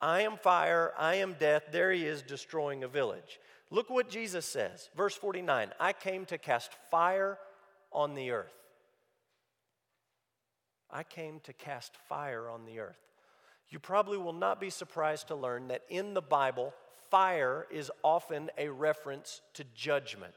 I 0.00 0.22
am 0.22 0.36
fire, 0.36 0.92
I 0.98 1.16
am 1.16 1.36
death. 1.38 1.68
There 1.70 1.92
he 1.92 2.04
is 2.04 2.22
destroying 2.22 2.82
a 2.82 2.88
village. 2.88 3.38
Look 3.70 3.88
what 3.88 4.08
Jesus 4.10 4.44
says. 4.44 4.90
Verse 4.96 5.14
49 5.14 5.70
I 5.78 5.92
came 5.92 6.24
to 6.26 6.38
cast 6.38 6.72
fire 6.90 7.38
on 7.92 8.14
the 8.14 8.32
earth. 8.32 8.52
I 10.90 11.04
came 11.04 11.40
to 11.44 11.52
cast 11.52 11.96
fire 12.08 12.50
on 12.50 12.66
the 12.66 12.80
earth. 12.80 12.98
You 13.70 13.78
probably 13.78 14.18
will 14.18 14.34
not 14.34 14.60
be 14.60 14.68
surprised 14.68 15.28
to 15.28 15.36
learn 15.36 15.68
that 15.68 15.82
in 15.88 16.12
the 16.12 16.20
Bible, 16.20 16.74
fire 17.10 17.66
is 17.70 17.90
often 18.02 18.50
a 18.58 18.68
reference 18.68 19.40
to 19.54 19.64
judgment. 19.74 20.34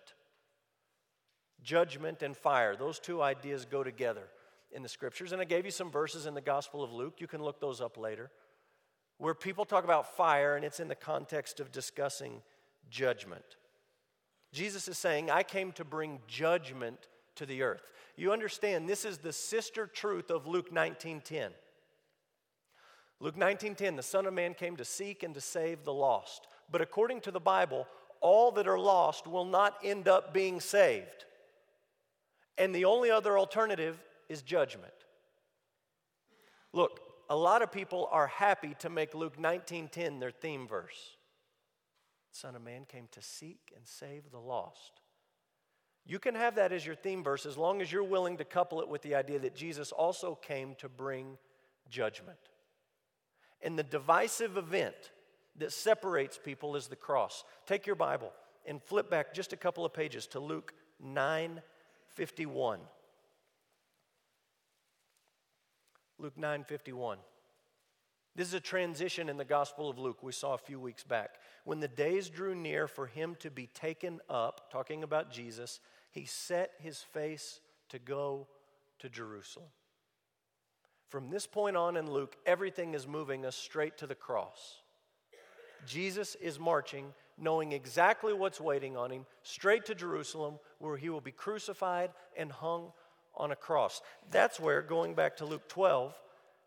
Judgment 1.65 2.21
and 2.21 2.37
fire, 2.37 2.75
those 2.75 2.99
two 2.99 3.21
ideas 3.21 3.65
go 3.65 3.83
together 3.83 4.27
in 4.71 4.83
the 4.83 4.89
scriptures. 4.89 5.31
And 5.31 5.41
I 5.41 5.45
gave 5.45 5.65
you 5.65 5.71
some 5.71 5.89
verses 5.89 6.27
in 6.27 6.35
the 6.35 6.41
Gospel 6.41 6.83
of 6.83 6.93
Luke. 6.93 7.15
You 7.17 7.27
can 7.27 7.43
look 7.43 7.59
those 7.59 7.81
up 7.81 7.97
later, 7.97 8.29
where 9.17 9.33
people 9.33 9.65
talk 9.65 9.83
about 9.83 10.15
fire 10.15 10.55
and 10.55 10.63
it's 10.63 10.79
in 10.79 10.87
the 10.87 10.95
context 10.95 11.59
of 11.59 11.71
discussing 11.71 12.41
judgment. 12.89 13.57
Jesus 14.53 14.87
is 14.87 14.97
saying, 14.97 15.31
I 15.31 15.43
came 15.43 15.71
to 15.73 15.83
bring 15.83 16.19
judgment 16.27 17.07
to 17.35 17.45
the 17.45 17.63
earth. 17.63 17.81
You 18.15 18.31
understand, 18.31 18.87
this 18.87 19.03
is 19.03 19.17
the 19.17 19.33
sister 19.33 19.87
truth 19.87 20.29
of 20.29 20.47
Luke 20.47 20.71
19 20.71 21.21
10. 21.21 21.51
Luke 23.19 23.37
19:10 23.37 23.95
the 23.95 24.03
son 24.03 24.25
of 24.25 24.33
man 24.33 24.53
came 24.53 24.75
to 24.75 24.85
seek 24.85 25.23
and 25.23 25.33
to 25.33 25.41
save 25.41 25.83
the 25.83 25.93
lost. 25.93 26.47
But 26.71 26.81
according 26.81 27.21
to 27.21 27.31
the 27.31 27.39
Bible, 27.39 27.87
all 28.21 28.51
that 28.51 28.67
are 28.67 28.79
lost 28.79 29.27
will 29.27 29.45
not 29.45 29.77
end 29.83 30.07
up 30.07 30.33
being 30.33 30.59
saved. 30.59 31.25
And 32.57 32.73
the 32.73 32.85
only 32.85 33.11
other 33.11 33.37
alternative 33.37 34.01
is 34.29 34.41
judgment. 34.41 34.93
Look, 36.73 36.99
a 37.29 37.35
lot 37.35 37.61
of 37.61 37.71
people 37.71 38.07
are 38.11 38.27
happy 38.27 38.75
to 38.79 38.89
make 38.89 39.13
Luke 39.13 39.37
19:10 39.37 40.19
their 40.19 40.31
theme 40.31 40.67
verse. 40.67 41.17
Son 42.31 42.55
of 42.55 42.61
man 42.61 42.85
came 42.85 43.07
to 43.09 43.21
seek 43.21 43.71
and 43.75 43.87
save 43.87 44.29
the 44.29 44.39
lost. 44.39 45.01
You 46.05 46.19
can 46.19 46.35
have 46.35 46.55
that 46.55 46.71
as 46.71 46.85
your 46.85 46.95
theme 46.95 47.23
verse 47.23 47.45
as 47.45 47.57
long 47.57 47.81
as 47.81 47.91
you're 47.91 48.03
willing 48.03 48.37
to 48.37 48.45
couple 48.45 48.81
it 48.81 48.87
with 48.87 49.01
the 49.01 49.15
idea 49.15 49.39
that 49.39 49.55
Jesus 49.55 49.91
also 49.91 50.35
came 50.35 50.75
to 50.75 50.87
bring 50.87 51.37
judgment. 51.89 52.37
And 53.61 53.79
the 53.79 53.83
divisive 53.83 54.57
event 54.57 55.11
that 55.55 55.71
separates 55.71 56.37
people 56.37 56.75
is 56.75 56.87
the 56.87 56.95
cross. 56.95 57.43
Take 57.65 57.87
your 57.87 57.95
Bible 57.95 58.31
and 58.65 58.83
flip 58.83 59.09
back 59.09 59.33
just 59.33 59.53
a 59.53 59.57
couple 59.57 59.85
of 59.85 59.93
pages 59.93 60.27
to 60.27 60.39
Luke 60.39 60.73
9 60.99 61.61
51. 62.15 62.79
Luke 66.17 66.37
9 66.37 66.63
51. 66.63 67.17
This 68.35 68.47
is 68.49 68.53
a 68.53 68.59
transition 68.59 69.29
in 69.29 69.37
the 69.37 69.45
Gospel 69.45 69.89
of 69.89 69.97
Luke 69.97 70.21
we 70.21 70.33
saw 70.33 70.53
a 70.53 70.57
few 70.57 70.79
weeks 70.79 71.03
back. 71.03 71.35
When 71.63 71.79
the 71.79 71.87
days 71.87 72.29
drew 72.29 72.53
near 72.53 72.87
for 72.87 73.07
him 73.07 73.35
to 73.39 73.49
be 73.49 73.67
taken 73.67 74.19
up, 74.29 74.69
talking 74.71 75.03
about 75.03 75.31
Jesus, 75.31 75.79
he 76.11 76.25
set 76.25 76.71
his 76.79 77.01
face 77.01 77.61
to 77.89 77.99
go 77.99 78.47
to 78.99 79.09
Jerusalem. 79.09 79.69
From 81.07 81.29
this 81.29 81.47
point 81.47 81.77
on 81.77 81.95
in 81.95 82.11
Luke, 82.11 82.35
everything 82.45 82.93
is 82.93 83.07
moving 83.07 83.45
us 83.45 83.55
straight 83.55 83.97
to 83.99 84.07
the 84.07 84.15
cross. 84.15 84.81
Jesus 85.85 86.35
is 86.35 86.59
marching, 86.59 87.13
knowing 87.37 87.71
exactly 87.71 88.33
what's 88.33 88.61
waiting 88.61 88.95
on 88.97 89.11
him, 89.11 89.25
straight 89.43 89.85
to 89.85 89.95
Jerusalem, 89.95 90.59
where 90.79 90.97
he 90.97 91.09
will 91.09 91.21
be 91.21 91.31
crucified 91.31 92.11
and 92.37 92.51
hung 92.51 92.91
on 93.35 93.51
a 93.51 93.55
cross. 93.55 94.01
That's 94.31 94.59
where, 94.59 94.81
going 94.81 95.13
back 95.13 95.37
to 95.37 95.45
Luke 95.45 95.67
12, 95.67 96.13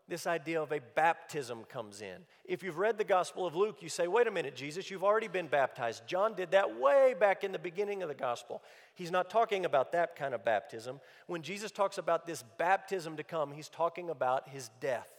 this 0.09 0.27
idea 0.27 0.63
of 0.63 0.73
a 0.73 0.81
baptism 0.95 1.65
comes 1.65 2.01
in. 2.01 2.17
If 2.47 2.63
you've 2.63 2.79
read 2.79 2.97
the 2.97 3.05
Gospel 3.05 3.47
of 3.47 3.55
Luke, 3.55 3.83
you 3.83 3.91
say, 3.91 4.09
wait 4.09 4.27
a 4.27 4.31
minute, 4.31 4.57
Jesus, 4.57 4.91
you've 4.91 5.05
already 5.05 5.29
been 5.29 5.49
baptized. 5.49 6.07
John 6.07 6.35
did 6.35 6.53
that 6.53 6.81
way 6.81 7.15
back 7.19 7.45
in 7.45 7.53
the 7.53 7.59
beginning 7.59 8.03
of 8.03 8.09
the 8.09 8.15
Gospel. 8.15 8.63
He's 8.95 9.11
not 9.11 9.29
talking 9.29 9.67
about 9.67 9.93
that 9.93 10.17
kind 10.17 10.33
of 10.33 10.47
baptism. 10.47 11.01
When 11.27 11.43
Jesus 11.43 11.71
talks 11.71 11.99
about 11.99 12.27
this 12.27 12.43
baptism 12.57 13.19
to 13.19 13.23
come, 13.23 13.53
he's 13.53 13.69
talking 13.69 14.09
about 14.09 14.49
his 14.49 14.71
death. 14.81 15.13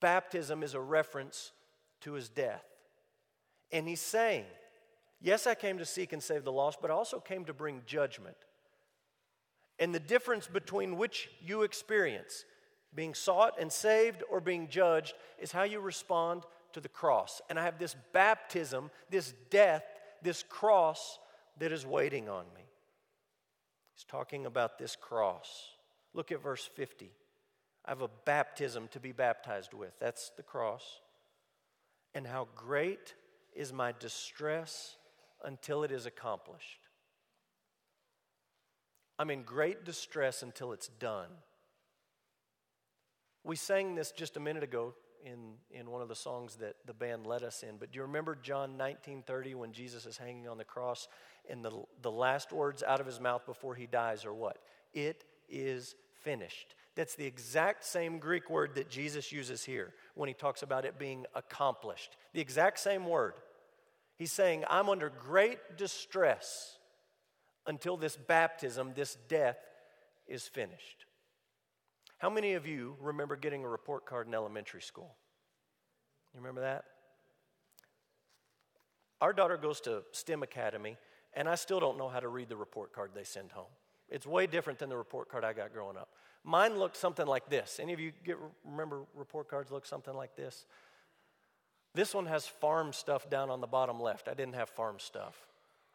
Baptism 0.00 0.62
is 0.62 0.74
a 0.74 0.80
reference 0.80 1.52
to 2.02 2.12
his 2.12 2.28
death. 2.28 2.64
And 3.72 3.86
he's 3.86 4.00
saying, 4.00 4.44
Yes, 5.22 5.46
I 5.46 5.54
came 5.54 5.78
to 5.78 5.84
seek 5.84 6.12
and 6.12 6.22
save 6.22 6.44
the 6.44 6.52
lost, 6.52 6.78
but 6.80 6.90
I 6.90 6.94
also 6.94 7.20
came 7.20 7.44
to 7.44 7.52
bring 7.52 7.82
judgment. 7.84 8.36
And 9.78 9.94
the 9.94 10.00
difference 10.00 10.46
between 10.46 10.96
which 10.96 11.28
you 11.44 11.62
experience, 11.62 12.44
being 12.94 13.14
sought 13.14 13.60
and 13.60 13.70
saved 13.70 14.22
or 14.30 14.40
being 14.40 14.68
judged 14.68 15.14
is 15.38 15.52
how 15.52 15.62
you 15.62 15.80
respond 15.80 16.44
to 16.72 16.80
the 16.80 16.88
cross. 16.88 17.42
And 17.50 17.58
I 17.58 17.64
have 17.64 17.78
this 17.78 17.96
baptism, 18.12 18.90
this 19.10 19.34
death, 19.50 19.84
this 20.22 20.42
cross 20.42 21.18
that 21.58 21.72
is 21.72 21.86
waiting 21.86 22.28
on 22.28 22.44
me. 22.54 22.62
He's 23.94 24.04
talking 24.04 24.46
about 24.46 24.78
this 24.78 24.96
cross. 24.96 25.74
Look 26.14 26.32
at 26.32 26.42
verse 26.42 26.68
50. 26.74 27.10
I 27.84 27.90
have 27.90 28.02
a 28.02 28.10
baptism 28.24 28.88
to 28.92 29.00
be 29.00 29.12
baptized 29.12 29.74
with. 29.74 29.92
That's 29.98 30.30
the 30.36 30.42
cross. 30.42 31.00
And 32.14 32.26
how 32.26 32.48
great 32.56 33.14
is 33.54 33.72
my 33.72 33.92
distress 33.98 34.96
until 35.44 35.84
it 35.84 35.92
is 35.92 36.06
accomplished. 36.06 36.88
I'm 39.18 39.30
in 39.30 39.42
great 39.42 39.84
distress 39.84 40.42
until 40.42 40.72
it's 40.72 40.88
done. 40.88 41.28
We 43.44 43.56
sang 43.56 43.94
this 43.94 44.12
just 44.12 44.36
a 44.36 44.40
minute 44.40 44.62
ago 44.62 44.94
in, 45.24 45.54
in 45.70 45.90
one 45.90 46.02
of 46.02 46.08
the 46.08 46.14
songs 46.14 46.56
that 46.56 46.76
the 46.86 46.94
band 46.94 47.26
led 47.26 47.42
us 47.42 47.62
in. 47.62 47.76
But 47.78 47.92
do 47.92 47.98
you 47.98 48.02
remember 48.02 48.34
John 48.34 48.76
19:30 48.78 49.54
when 49.54 49.72
Jesus 49.72 50.06
is 50.06 50.16
hanging 50.16 50.48
on 50.48 50.58
the 50.58 50.64
cross 50.64 51.08
and 51.48 51.64
the, 51.64 51.84
the 52.02 52.10
last 52.10 52.52
words 52.52 52.82
out 52.82 53.00
of 53.00 53.06
his 53.06 53.20
mouth 53.20 53.44
before 53.46 53.74
he 53.74 53.86
dies 53.86 54.24
are 54.24 54.34
what? 54.34 54.58
It 54.92 55.24
is 55.48 55.94
finished. 56.22 56.74
That's 57.00 57.14
the 57.14 57.24
exact 57.24 57.86
same 57.86 58.18
Greek 58.18 58.50
word 58.50 58.74
that 58.74 58.90
Jesus 58.90 59.32
uses 59.32 59.64
here 59.64 59.94
when 60.16 60.28
he 60.28 60.34
talks 60.34 60.62
about 60.62 60.84
it 60.84 60.98
being 60.98 61.24
accomplished. 61.34 62.14
The 62.34 62.42
exact 62.42 62.78
same 62.78 63.06
word. 63.06 63.32
He's 64.18 64.32
saying, 64.32 64.64
I'm 64.68 64.90
under 64.90 65.08
great 65.08 65.78
distress 65.78 66.76
until 67.66 67.96
this 67.96 68.18
baptism, 68.18 68.92
this 68.94 69.16
death, 69.28 69.56
is 70.28 70.46
finished. 70.46 71.06
How 72.18 72.28
many 72.28 72.52
of 72.52 72.66
you 72.66 72.96
remember 73.00 73.34
getting 73.34 73.64
a 73.64 73.68
report 73.68 74.04
card 74.04 74.26
in 74.26 74.34
elementary 74.34 74.82
school? 74.82 75.16
You 76.34 76.40
remember 76.40 76.60
that? 76.60 76.84
Our 79.22 79.32
daughter 79.32 79.56
goes 79.56 79.80
to 79.80 80.02
STEM 80.12 80.42
Academy, 80.42 80.98
and 81.32 81.48
I 81.48 81.54
still 81.54 81.80
don't 81.80 81.96
know 81.96 82.10
how 82.10 82.20
to 82.20 82.28
read 82.28 82.50
the 82.50 82.56
report 82.58 82.92
card 82.92 83.12
they 83.14 83.24
send 83.24 83.52
home. 83.52 83.72
It's 84.10 84.26
way 84.26 84.46
different 84.46 84.78
than 84.78 84.90
the 84.90 84.98
report 84.98 85.30
card 85.30 85.46
I 85.46 85.54
got 85.54 85.72
growing 85.72 85.96
up. 85.96 86.10
Mine 86.44 86.78
looked 86.78 86.96
something 86.96 87.26
like 87.26 87.48
this. 87.48 87.78
Any 87.80 87.92
of 87.92 88.00
you 88.00 88.12
get, 88.24 88.36
remember 88.64 89.02
report 89.14 89.48
cards 89.48 89.70
look 89.70 89.84
something 89.84 90.14
like 90.14 90.36
this? 90.36 90.64
This 91.94 92.14
one 92.14 92.26
has 92.26 92.46
farm 92.46 92.92
stuff 92.92 93.28
down 93.28 93.50
on 93.50 93.60
the 93.60 93.66
bottom 93.66 94.00
left. 94.00 94.28
I 94.28 94.34
didn't 94.34 94.54
have 94.54 94.68
farm 94.68 94.96
stuff. 94.98 95.36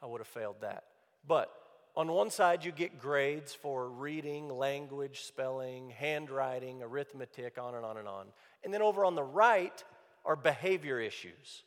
I 0.02 0.06
would 0.06 0.20
have 0.20 0.28
failed 0.28 0.58
that. 0.62 0.84
But 1.28 1.52
on 1.96 2.12
one 2.12 2.30
side, 2.30 2.66
you 2.66 2.72
get 2.72 3.00
grades 3.00 3.54
for 3.54 3.88
reading, 3.88 4.50
language, 4.50 5.22
spelling, 5.22 5.90
handwriting, 5.92 6.84
arithmetic, 6.84 7.58
on 7.58 7.76
and 7.76 7.86
on 7.86 7.98
and 7.98 8.08
on. 8.08 8.28
And 8.64 8.74
then 8.74 8.82
over 8.82 9.06
on 9.06 9.16
the 9.16 9.24
right 9.24 9.84
are 10.26 10.36
behavior 10.36 11.00
issues. 11.00 11.64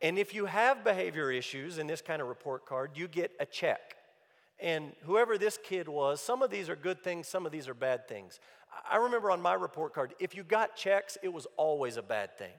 And 0.00 0.18
if 0.18 0.32
you 0.32 0.46
have 0.46 0.82
behavior 0.82 1.30
issues 1.30 1.76
in 1.76 1.86
this 1.86 2.00
kind 2.00 2.22
of 2.22 2.28
report 2.28 2.64
card, 2.64 2.92
you 2.94 3.06
get 3.06 3.32
a 3.38 3.44
check. 3.44 3.96
And 4.60 4.92
whoever 5.04 5.38
this 5.38 5.58
kid 5.62 5.88
was, 5.88 6.20
some 6.20 6.42
of 6.42 6.50
these 6.50 6.68
are 6.68 6.76
good 6.76 7.02
things, 7.02 7.26
some 7.26 7.46
of 7.46 7.52
these 7.52 7.68
are 7.68 7.74
bad 7.74 8.06
things. 8.06 8.40
I 8.90 8.96
remember 8.96 9.30
on 9.30 9.40
my 9.40 9.54
report 9.54 9.94
card, 9.94 10.14
if 10.18 10.34
you 10.34 10.42
got 10.42 10.76
checks, 10.76 11.16
it 11.22 11.32
was 11.32 11.46
always 11.56 11.96
a 11.96 12.02
bad 12.02 12.36
thing. 12.36 12.52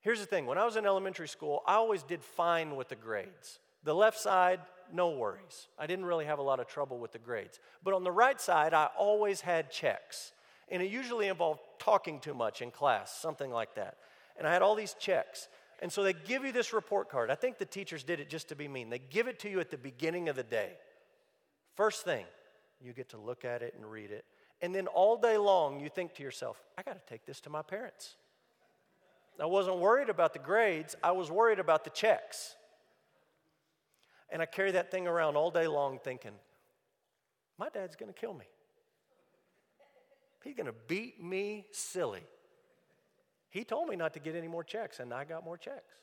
Here's 0.00 0.20
the 0.20 0.26
thing 0.26 0.46
when 0.46 0.58
I 0.58 0.64
was 0.64 0.76
in 0.76 0.86
elementary 0.86 1.28
school, 1.28 1.62
I 1.66 1.74
always 1.74 2.02
did 2.02 2.22
fine 2.22 2.76
with 2.76 2.88
the 2.88 2.94
grades. 2.94 3.58
The 3.84 3.94
left 3.94 4.18
side, 4.18 4.60
no 4.92 5.10
worries. 5.10 5.68
I 5.78 5.86
didn't 5.86 6.04
really 6.04 6.26
have 6.26 6.38
a 6.38 6.42
lot 6.42 6.60
of 6.60 6.66
trouble 6.66 6.98
with 6.98 7.12
the 7.12 7.18
grades. 7.18 7.58
But 7.82 7.94
on 7.94 8.04
the 8.04 8.12
right 8.12 8.40
side, 8.40 8.72
I 8.74 8.88
always 8.98 9.40
had 9.40 9.70
checks. 9.70 10.32
And 10.70 10.82
it 10.82 10.90
usually 10.90 11.28
involved 11.28 11.60
talking 11.78 12.20
too 12.20 12.34
much 12.34 12.62
in 12.62 12.70
class, 12.70 13.14
something 13.18 13.50
like 13.50 13.74
that. 13.74 13.96
And 14.38 14.46
I 14.46 14.52
had 14.52 14.62
all 14.62 14.74
these 14.74 14.94
checks. 14.98 15.48
And 15.80 15.92
so 15.92 16.02
they 16.02 16.12
give 16.12 16.44
you 16.44 16.52
this 16.52 16.72
report 16.72 17.10
card. 17.10 17.30
I 17.30 17.34
think 17.34 17.58
the 17.58 17.64
teachers 17.64 18.04
did 18.04 18.20
it 18.20 18.28
just 18.28 18.48
to 18.48 18.56
be 18.56 18.68
mean. 18.68 18.90
They 18.90 18.98
give 18.98 19.28
it 19.28 19.38
to 19.40 19.50
you 19.50 19.60
at 19.60 19.70
the 19.70 19.76
beginning 19.76 20.28
of 20.28 20.36
the 20.36 20.42
day. 20.42 20.72
First 21.74 22.04
thing, 22.04 22.24
you 22.80 22.92
get 22.92 23.10
to 23.10 23.18
look 23.18 23.44
at 23.44 23.62
it 23.62 23.74
and 23.76 23.84
read 23.90 24.10
it. 24.10 24.24
And 24.62 24.74
then 24.74 24.86
all 24.86 25.16
day 25.16 25.36
long, 25.36 25.80
you 25.80 25.88
think 25.88 26.14
to 26.14 26.22
yourself, 26.22 26.62
I 26.78 26.82
got 26.82 26.94
to 26.94 27.12
take 27.12 27.26
this 27.26 27.40
to 27.42 27.50
my 27.50 27.62
parents. 27.62 28.16
I 29.40 29.46
wasn't 29.46 29.78
worried 29.78 30.08
about 30.08 30.32
the 30.32 30.38
grades, 30.38 30.94
I 31.02 31.10
was 31.10 31.30
worried 31.30 31.58
about 31.58 31.84
the 31.84 31.90
checks. 31.90 32.54
And 34.30 34.40
I 34.40 34.46
carry 34.46 34.70
that 34.72 34.90
thing 34.90 35.06
around 35.06 35.36
all 35.36 35.50
day 35.50 35.66
long 35.66 35.98
thinking, 36.02 36.32
my 37.58 37.68
dad's 37.68 37.96
going 37.96 38.12
to 38.12 38.18
kill 38.18 38.34
me. 38.34 38.46
He's 40.42 40.54
going 40.54 40.66
to 40.66 40.74
beat 40.88 41.22
me 41.22 41.66
silly. 41.72 42.22
He 43.54 43.62
told 43.62 43.88
me 43.88 43.94
not 43.94 44.14
to 44.14 44.18
get 44.18 44.34
any 44.34 44.48
more 44.48 44.64
checks, 44.64 44.98
and 44.98 45.14
I 45.14 45.22
got 45.22 45.44
more 45.44 45.56
checks. 45.56 45.94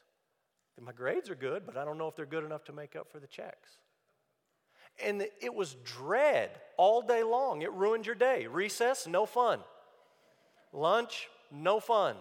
My 0.80 0.94
grades 0.94 1.30
are 1.30 1.36
good, 1.36 1.64
but 1.66 1.76
I 1.76 1.84
don't 1.84 1.98
know 1.98 2.08
if 2.08 2.16
they're 2.16 2.26
good 2.26 2.46
enough 2.46 2.64
to 2.64 2.74
make 2.74 2.96
up 2.96 3.12
for 3.12 3.20
the 3.20 3.28
checks. 3.28 3.70
And 5.04 5.28
it 5.42 5.54
was 5.54 5.76
dread 5.84 6.50
all 6.78 7.02
day 7.02 7.24
long. 7.24 7.62
It 7.62 7.74
ruined 7.74 8.06
your 8.06 8.16
day. 8.16 8.48
Recess, 8.48 9.06
no 9.06 9.26
fun. 9.26 9.60
Lunch, 10.72 11.28
no 11.52 11.82
fun. 11.82 12.16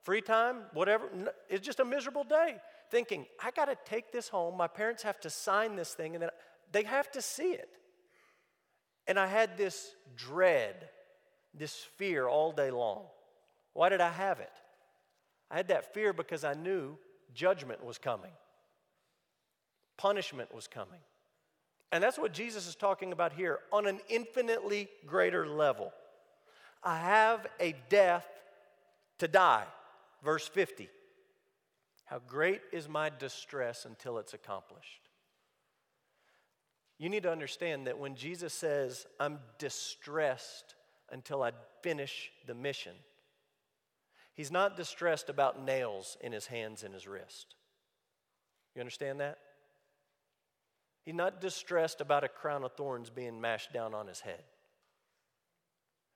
Free 0.00 0.22
time, 0.22 0.62
whatever. 0.72 1.10
It's 1.50 1.64
just 1.64 1.78
a 1.78 1.84
miserable 1.84 2.24
day 2.24 2.56
thinking, 2.90 3.26
I 3.42 3.50
got 3.50 3.66
to 3.66 3.76
take 3.84 4.12
this 4.12 4.30
home. 4.30 4.56
My 4.56 4.66
parents 4.66 5.02
have 5.02 5.20
to 5.20 5.30
sign 5.30 5.76
this 5.76 5.92
thing, 5.92 6.14
and 6.14 6.22
then 6.22 6.30
they 6.72 6.84
have 6.84 7.12
to 7.12 7.20
see 7.20 7.52
it. 7.52 7.68
And 9.06 9.18
I 9.18 9.26
had 9.26 9.58
this 9.58 9.94
dread, 10.16 10.88
this 11.52 11.76
fear 11.98 12.26
all 12.26 12.50
day 12.50 12.70
long. 12.70 13.02
Why 13.74 13.90
did 13.90 14.00
I 14.00 14.10
have 14.10 14.40
it? 14.40 14.52
I 15.50 15.56
had 15.56 15.68
that 15.68 15.92
fear 15.92 16.12
because 16.12 16.42
I 16.42 16.54
knew 16.54 16.96
judgment 17.34 17.84
was 17.84 17.98
coming, 17.98 18.32
punishment 19.96 20.54
was 20.54 20.66
coming. 20.66 21.00
And 21.92 22.02
that's 22.02 22.18
what 22.18 22.32
Jesus 22.32 22.66
is 22.66 22.74
talking 22.74 23.12
about 23.12 23.32
here 23.32 23.60
on 23.72 23.86
an 23.86 24.00
infinitely 24.08 24.88
greater 25.06 25.46
level. 25.46 25.92
I 26.82 26.98
have 26.98 27.46
a 27.60 27.76
death 27.88 28.26
to 29.18 29.28
die. 29.28 29.64
Verse 30.24 30.48
50. 30.48 30.88
How 32.06 32.20
great 32.26 32.62
is 32.72 32.88
my 32.88 33.10
distress 33.16 33.84
until 33.84 34.18
it's 34.18 34.34
accomplished. 34.34 35.08
You 36.98 37.08
need 37.08 37.22
to 37.22 37.32
understand 37.32 37.86
that 37.86 37.98
when 37.98 38.14
Jesus 38.14 38.52
says, 38.52 39.06
I'm 39.20 39.38
distressed 39.58 40.74
until 41.10 41.42
I 41.42 41.52
finish 41.82 42.30
the 42.46 42.54
mission, 42.54 42.92
he's 44.34 44.50
not 44.50 44.76
distressed 44.76 45.28
about 45.28 45.64
nails 45.64 46.16
in 46.20 46.32
his 46.32 46.46
hands 46.46 46.82
and 46.82 46.92
his 46.92 47.06
wrist. 47.06 47.54
You 48.74 48.80
understand 48.80 49.20
that? 49.20 49.38
He's 51.04 51.14
not 51.14 51.40
distressed 51.40 52.00
about 52.00 52.24
a 52.24 52.28
crown 52.28 52.64
of 52.64 52.72
thorns 52.72 53.10
being 53.10 53.40
mashed 53.40 53.72
down 53.72 53.94
on 53.94 54.06
his 54.06 54.20
head. 54.20 54.42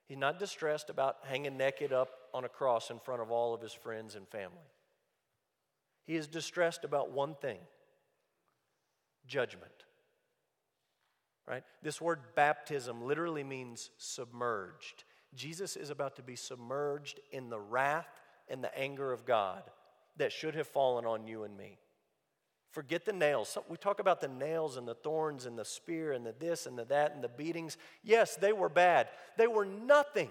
He's 0.09 0.19
not 0.19 0.39
distressed 0.39 0.89
about 0.89 1.19
hanging 1.25 1.59
naked 1.59 1.93
up 1.93 2.09
on 2.33 2.45
a 2.45 2.49
cross 2.49 2.91
in 2.91 2.99
front 2.99 3.21
of 3.21 3.31
all 3.31 3.53
of 3.53 3.61
his 3.61 3.75
friends 3.75 4.15
and 4.15 4.27
family. 4.27 4.57
He 6.07 6.17
is 6.17 6.27
distressed 6.27 6.85
about 6.85 7.11
one 7.11 7.35
thing 7.35 7.59
judgment. 9.27 9.71
Right? 11.47 11.65
This 11.83 12.01
word 12.01 12.21
baptism 12.35 13.03
literally 13.03 13.45
means 13.45 13.91
submerged. 13.99 15.05
Jesus 15.35 15.77
is 15.77 15.91
about 15.91 16.17
to 16.17 16.23
be 16.23 16.37
submerged 16.37 17.21
in 17.31 17.51
the 17.51 17.61
wrath 17.61 18.09
and 18.49 18.63
the 18.63 18.77
anger 18.79 19.13
of 19.13 19.27
God 19.27 19.63
that 20.17 20.33
should 20.33 20.55
have 20.55 20.67
fallen 20.67 21.05
on 21.05 21.27
you 21.27 21.45
and 21.45 21.57
me. 21.57 21.79
Forget 22.71 23.05
the 23.05 23.13
nails. 23.13 23.57
We 23.69 23.77
talk 23.77 23.99
about 23.99 24.21
the 24.21 24.29
nails 24.29 24.77
and 24.77 24.87
the 24.87 24.95
thorns 24.95 25.47
and 25.47 25.59
the 25.59 25.65
spear 25.65 26.13
and 26.13 26.25
the 26.25 26.35
this 26.39 26.67
and 26.67 26.79
the 26.79 26.85
that 26.87 27.15
and 27.15 27.25
the 27.25 27.29
beatings. 27.29 27.77
Yes, 28.03 28.37
they 28.37 28.53
were 28.53 28.69
bad. 28.69 29.09
They 29.37 29.47
were 29.47 29.65
nothing 29.65 30.31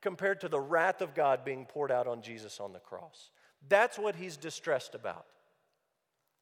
compared 0.00 0.40
to 0.40 0.48
the 0.48 0.60
wrath 0.60 1.00
of 1.00 1.14
God 1.14 1.44
being 1.44 1.66
poured 1.66 1.92
out 1.92 2.06
on 2.06 2.22
Jesus 2.22 2.60
on 2.60 2.72
the 2.72 2.78
cross. 2.78 3.30
That's 3.68 3.98
what 3.98 4.16
he's 4.16 4.36
distressed 4.36 4.94
about. 4.94 5.26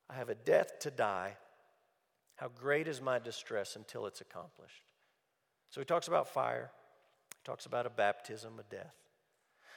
I 0.09 0.15
have 0.15 0.29
a 0.29 0.35
death 0.35 0.79
to 0.81 0.91
die. 0.91 1.37
How 2.37 2.49
great 2.49 2.87
is 2.87 3.01
my 3.01 3.19
distress 3.19 3.77
until 3.77 4.07
it's 4.07 4.21
accomplished? 4.21 4.85
So 5.71 5.81
he 5.81 5.85
talks 5.85 6.09
about 6.09 6.29
fire, 6.29 6.71
talks 7.47 7.65
about 7.65 7.87
a 7.87 7.91
baptism, 7.91 8.55
a 8.59 8.75
death. 8.75 8.95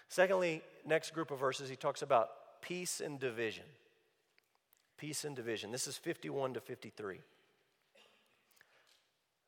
Secondly, 0.08 0.64
next 0.88 1.14
group 1.14 1.30
of 1.30 1.40
verses, 1.40 1.70
he 1.70 1.76
talks 1.76 2.02
about 2.02 2.30
peace 2.64 3.00
and 3.00 3.20
division. 3.20 3.66
Peace 4.98 5.24
and 5.24 5.36
division. 5.36 5.72
This 5.72 5.86
is 5.86 5.96
51 5.96 6.56
to 6.56 6.62
53. 6.62 7.20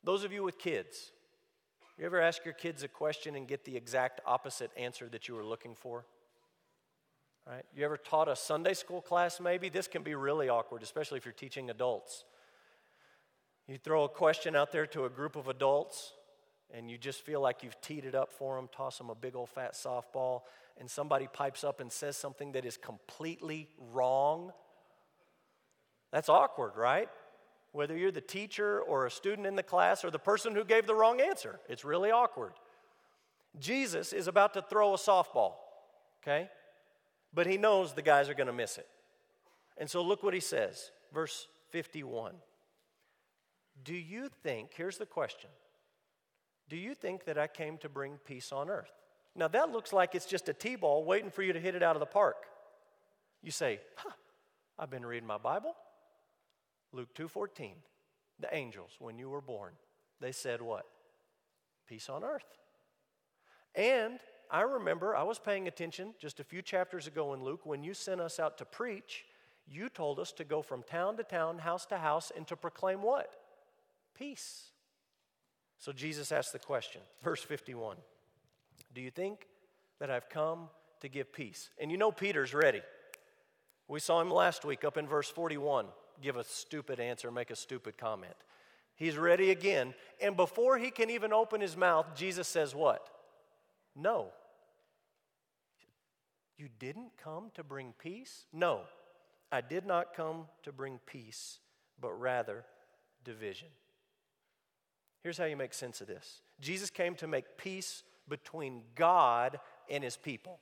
Those 0.03 0.23
of 0.23 0.31
you 0.31 0.43
with 0.43 0.59
kids, 0.59 1.11
you 1.97 2.05
ever 2.05 2.21
ask 2.21 2.45
your 2.45 2.53
kids 2.53 2.83
a 2.83 2.87
question 2.87 3.35
and 3.35 3.47
get 3.47 3.65
the 3.65 3.75
exact 3.75 4.21
opposite 4.25 4.69
answer 4.77 5.09
that 5.09 5.27
you 5.27 5.33
were 5.33 5.43
looking 5.43 5.73
for? 5.73 6.05
Right? 7.47 7.65
You 7.75 7.83
ever 7.85 7.97
taught 7.97 8.27
a 8.27 8.35
Sunday 8.35 8.75
school 8.75 9.01
class 9.01 9.39
maybe? 9.39 9.67
This 9.67 9.87
can 9.87 10.03
be 10.03 10.13
really 10.13 10.47
awkward, 10.47 10.83
especially 10.83 11.17
if 11.17 11.25
you're 11.25 11.33
teaching 11.33 11.71
adults. 11.71 12.23
You 13.67 13.77
throw 13.77 14.03
a 14.03 14.09
question 14.09 14.55
out 14.55 14.71
there 14.71 14.85
to 14.87 15.05
a 15.05 15.09
group 15.09 15.35
of 15.35 15.47
adults, 15.47 16.13
and 16.73 16.89
you 16.89 16.97
just 16.97 17.21
feel 17.21 17.41
like 17.41 17.63
you've 17.63 17.79
teed 17.81 18.05
it 18.05 18.15
up 18.15 18.31
for 18.31 18.55
them, 18.55 18.69
toss 18.71 18.97
them 18.97 19.09
a 19.09 19.15
big 19.15 19.35
old 19.35 19.49
fat 19.49 19.73
softball, 19.73 20.41
and 20.79 20.89
somebody 20.89 21.27
pipes 21.31 21.63
up 21.63 21.79
and 21.79 21.91
says 21.91 22.15
something 22.15 22.53
that 22.53 22.65
is 22.65 22.77
completely 22.77 23.67
wrong. 23.91 24.51
That's 26.11 26.29
awkward, 26.29 26.73
right? 26.75 27.09
Whether 27.73 27.95
you're 27.95 28.11
the 28.11 28.21
teacher 28.21 28.81
or 28.81 29.05
a 29.05 29.11
student 29.11 29.47
in 29.47 29.55
the 29.55 29.63
class 29.63 30.03
or 30.03 30.11
the 30.11 30.19
person 30.19 30.55
who 30.55 30.63
gave 30.63 30.87
the 30.87 30.95
wrong 30.95 31.21
answer, 31.21 31.59
it's 31.69 31.85
really 31.85 32.11
awkward. 32.11 32.53
Jesus 33.59 34.13
is 34.13 34.27
about 34.27 34.53
to 34.53 34.61
throw 34.61 34.93
a 34.93 34.97
softball, 34.97 35.53
okay? 36.23 36.49
but 37.33 37.47
he 37.47 37.57
knows 37.57 37.93
the 37.93 38.01
guys 38.01 38.29
are 38.29 38.33
going 38.33 38.47
to 38.47 38.53
miss 38.53 38.77
it. 38.77 38.87
And 39.77 39.89
so 39.89 40.01
look 40.01 40.23
what 40.23 40.33
he 40.33 40.39
says, 40.39 40.91
verse 41.13 41.47
51. 41.69 42.35
Do 43.83 43.93
you 43.93 44.29
think, 44.43 44.71
here's 44.75 44.97
the 44.97 45.05
question 45.05 45.49
Do 46.71 46.77
you 46.77 46.95
think 46.95 47.25
that 47.25 47.37
I 47.37 47.47
came 47.47 47.77
to 47.79 47.89
bring 47.89 48.17
peace 48.25 48.53
on 48.53 48.69
earth? 48.69 48.93
Now 49.35 49.49
that 49.49 49.73
looks 49.73 49.91
like 49.91 50.15
it's 50.15 50.25
just 50.25 50.47
a 50.47 50.53
T 50.53 50.77
ball 50.77 51.03
waiting 51.03 51.29
for 51.29 51.43
you 51.43 51.51
to 51.51 51.59
hit 51.59 51.75
it 51.75 51.83
out 51.83 51.97
of 51.97 51.99
the 51.99 52.05
park. 52.05 52.45
You 53.43 53.51
say, 53.51 53.81
huh, 53.97 54.13
I've 54.79 54.89
been 54.89 55.05
reading 55.05 55.27
my 55.27 55.37
Bible. 55.37 55.75
Luke 56.93 57.13
2:14. 57.13 57.73
The 58.39 58.55
angels, 58.55 58.91
when 58.99 59.17
you 59.17 59.29
were 59.29 59.41
born, 59.41 59.73
they 60.21 60.31
said 60.31 60.61
what? 60.61 60.85
Peace 61.87 62.07
on 62.07 62.23
earth. 62.23 62.57
And 63.75 64.21
I 64.49 64.61
remember 64.61 65.13
I 65.13 65.23
was 65.23 65.39
paying 65.39 65.67
attention 65.67 66.13
just 66.19 66.39
a 66.39 66.45
few 66.45 66.61
chapters 66.61 67.05
ago 67.05 67.33
in 67.33 67.43
Luke 67.43 67.65
when 67.65 67.83
you 67.83 67.93
sent 67.93 68.21
us 68.21 68.39
out 68.39 68.57
to 68.59 68.65
preach, 68.65 69.25
you 69.67 69.89
told 69.89 70.19
us 70.19 70.31
to 70.33 70.45
go 70.45 70.61
from 70.61 70.83
town 70.83 71.17
to 71.17 71.23
town, 71.23 71.59
house 71.59 71.85
to 71.87 71.97
house, 71.97 72.31
and 72.33 72.47
to 72.47 72.55
proclaim 72.55 73.01
what? 73.01 73.35
Peace. 74.17 74.71
So 75.81 75.91
Jesus 75.91 76.31
asked 76.31 76.53
the 76.53 76.59
question, 76.59 77.01
verse 77.23 77.41
51 77.41 77.97
Do 78.93 79.01
you 79.01 79.09
think 79.09 79.47
that 79.99 80.11
I've 80.11 80.29
come 80.29 80.69
to 81.01 81.09
give 81.09 81.33
peace? 81.33 81.71
And 81.79 81.91
you 81.91 81.97
know 81.97 82.11
Peter's 82.11 82.53
ready. 82.53 82.81
We 83.87 83.99
saw 83.99 84.21
him 84.21 84.29
last 84.29 84.63
week 84.63 84.85
up 84.85 84.95
in 84.95 85.07
verse 85.07 85.29
41 85.29 85.87
give 86.21 86.37
a 86.37 86.43
stupid 86.43 86.99
answer, 86.99 87.31
make 87.31 87.49
a 87.49 87.55
stupid 87.55 87.97
comment. 87.97 88.35
He's 88.95 89.17
ready 89.17 89.49
again. 89.49 89.95
And 90.21 90.37
before 90.37 90.77
he 90.77 90.91
can 90.91 91.09
even 91.09 91.33
open 91.33 91.59
his 91.59 91.75
mouth, 91.75 92.05
Jesus 92.15 92.47
says, 92.47 92.75
What? 92.75 93.09
No. 93.95 94.27
You 96.59 96.69
didn't 96.77 97.13
come 97.21 97.49
to 97.55 97.63
bring 97.63 97.95
peace? 97.97 98.45
No, 98.53 98.81
I 99.51 99.61
did 99.61 99.87
not 99.87 100.13
come 100.13 100.45
to 100.61 100.71
bring 100.71 100.99
peace, 101.07 101.57
but 101.99 102.11
rather 102.11 102.65
division. 103.23 103.69
Here's 105.23 105.37
how 105.37 105.45
you 105.45 105.55
make 105.55 105.73
sense 105.73 106.01
of 106.01 106.07
this 106.07 106.41
Jesus 106.59 106.89
came 106.89 107.15
to 107.15 107.27
make 107.27 107.57
peace 107.57 108.03
between 108.27 108.83
God 108.95 109.59
and 109.89 110.03
his 110.03 110.17
people. 110.17 110.59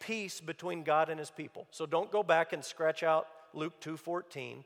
Peace 0.00 0.40
between 0.40 0.82
God 0.82 1.08
and 1.08 1.18
his 1.18 1.30
people. 1.30 1.66
So 1.70 1.86
don't 1.86 2.10
go 2.10 2.22
back 2.22 2.52
and 2.52 2.64
scratch 2.64 3.02
out 3.02 3.26
Luke 3.52 3.80
2:14. 3.80 4.64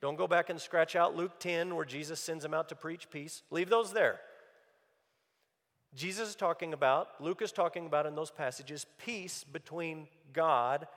Don't 0.00 0.16
go 0.16 0.26
back 0.26 0.50
and 0.50 0.60
scratch 0.60 0.96
out 0.96 1.16
Luke 1.16 1.38
10 1.38 1.74
where 1.74 1.84
Jesus 1.84 2.20
sends 2.20 2.44
him 2.44 2.52
out 2.52 2.68
to 2.68 2.74
preach 2.74 3.08
peace. 3.10 3.42
Leave 3.50 3.70
those 3.70 3.92
there. 3.92 4.20
Jesus 5.94 6.30
is 6.30 6.34
talking 6.34 6.72
about, 6.72 7.20
Luke 7.20 7.40
is 7.40 7.52
talking 7.52 7.86
about 7.86 8.04
in 8.04 8.14
those 8.14 8.30
passages, 8.30 8.84
peace 8.98 9.44
between 9.44 10.08
God 10.32 10.88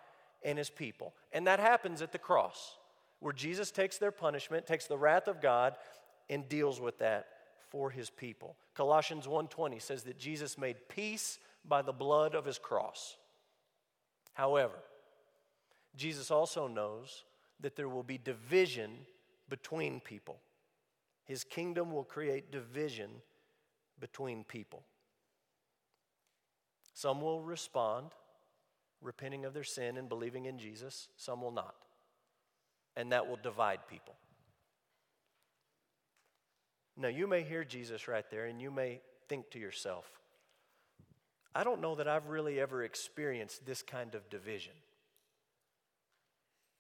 and 0.44 0.58
his 0.58 0.70
people. 0.70 1.14
And 1.32 1.46
that 1.48 1.60
happens 1.60 2.02
at 2.02 2.12
the 2.12 2.18
cross, 2.18 2.78
where 3.20 3.34
Jesus 3.34 3.70
takes 3.72 3.98
their 3.98 4.12
punishment, 4.12 4.66
takes 4.66 4.88
the 4.88 4.98
wrath 4.98 5.28
of 5.28 5.40
God, 5.40 5.76
and 6.30 6.48
deals 6.50 6.80
with 6.80 7.00
that 7.00 7.28
for 7.70 7.90
his 7.90 8.10
people. 8.10 8.58
Colossians 8.74 9.28
1:20 9.28 9.80
says 9.80 10.04
that 10.04 10.18
Jesus 10.18 10.58
made 10.58 10.88
peace 10.88 11.40
by 11.66 11.82
the 11.82 11.94
blood 11.94 12.36
of 12.36 12.46
his 12.46 12.58
cross. 12.58 13.18
However, 14.34 14.84
Jesus 15.96 16.32
also 16.32 16.68
knows 16.68 17.26
that 17.60 17.76
there 17.76 17.90
will 17.90 18.04
be 18.04 18.18
division 18.18 19.06
between 19.50 20.00
people. 20.00 20.40
His 21.26 21.44
kingdom 21.44 21.92
will 21.92 22.04
create 22.04 22.52
division 22.52 23.22
between 24.00 24.44
people. 24.44 24.86
Some 26.94 27.22
will 27.22 27.42
respond, 27.42 28.12
repenting 29.02 29.46
of 29.46 29.54
their 29.54 29.64
sin 29.64 29.98
and 29.98 30.08
believing 30.08 30.46
in 30.46 30.58
Jesus, 30.58 31.10
some 31.18 31.42
will 31.42 31.52
not. 31.52 31.76
And 32.96 33.12
that 33.12 33.28
will 33.28 33.38
divide 33.38 33.88
people. 33.88 34.16
Now, 36.98 37.10
you 37.10 37.28
may 37.28 37.44
hear 37.44 37.64
Jesus 37.64 38.08
right 38.08 38.26
there, 38.32 38.46
and 38.46 38.60
you 38.60 38.72
may 38.72 39.02
think 39.30 39.52
to 39.52 39.60
yourself, 39.60 40.06
I 41.54 41.64
don't 41.64 41.82
know 41.82 41.96
that 41.96 42.08
I've 42.08 42.28
really 42.28 42.60
ever 42.60 42.84
experienced 42.84 43.66
this 43.66 43.82
kind 43.82 44.16
of 44.16 44.30
division. 44.30 44.74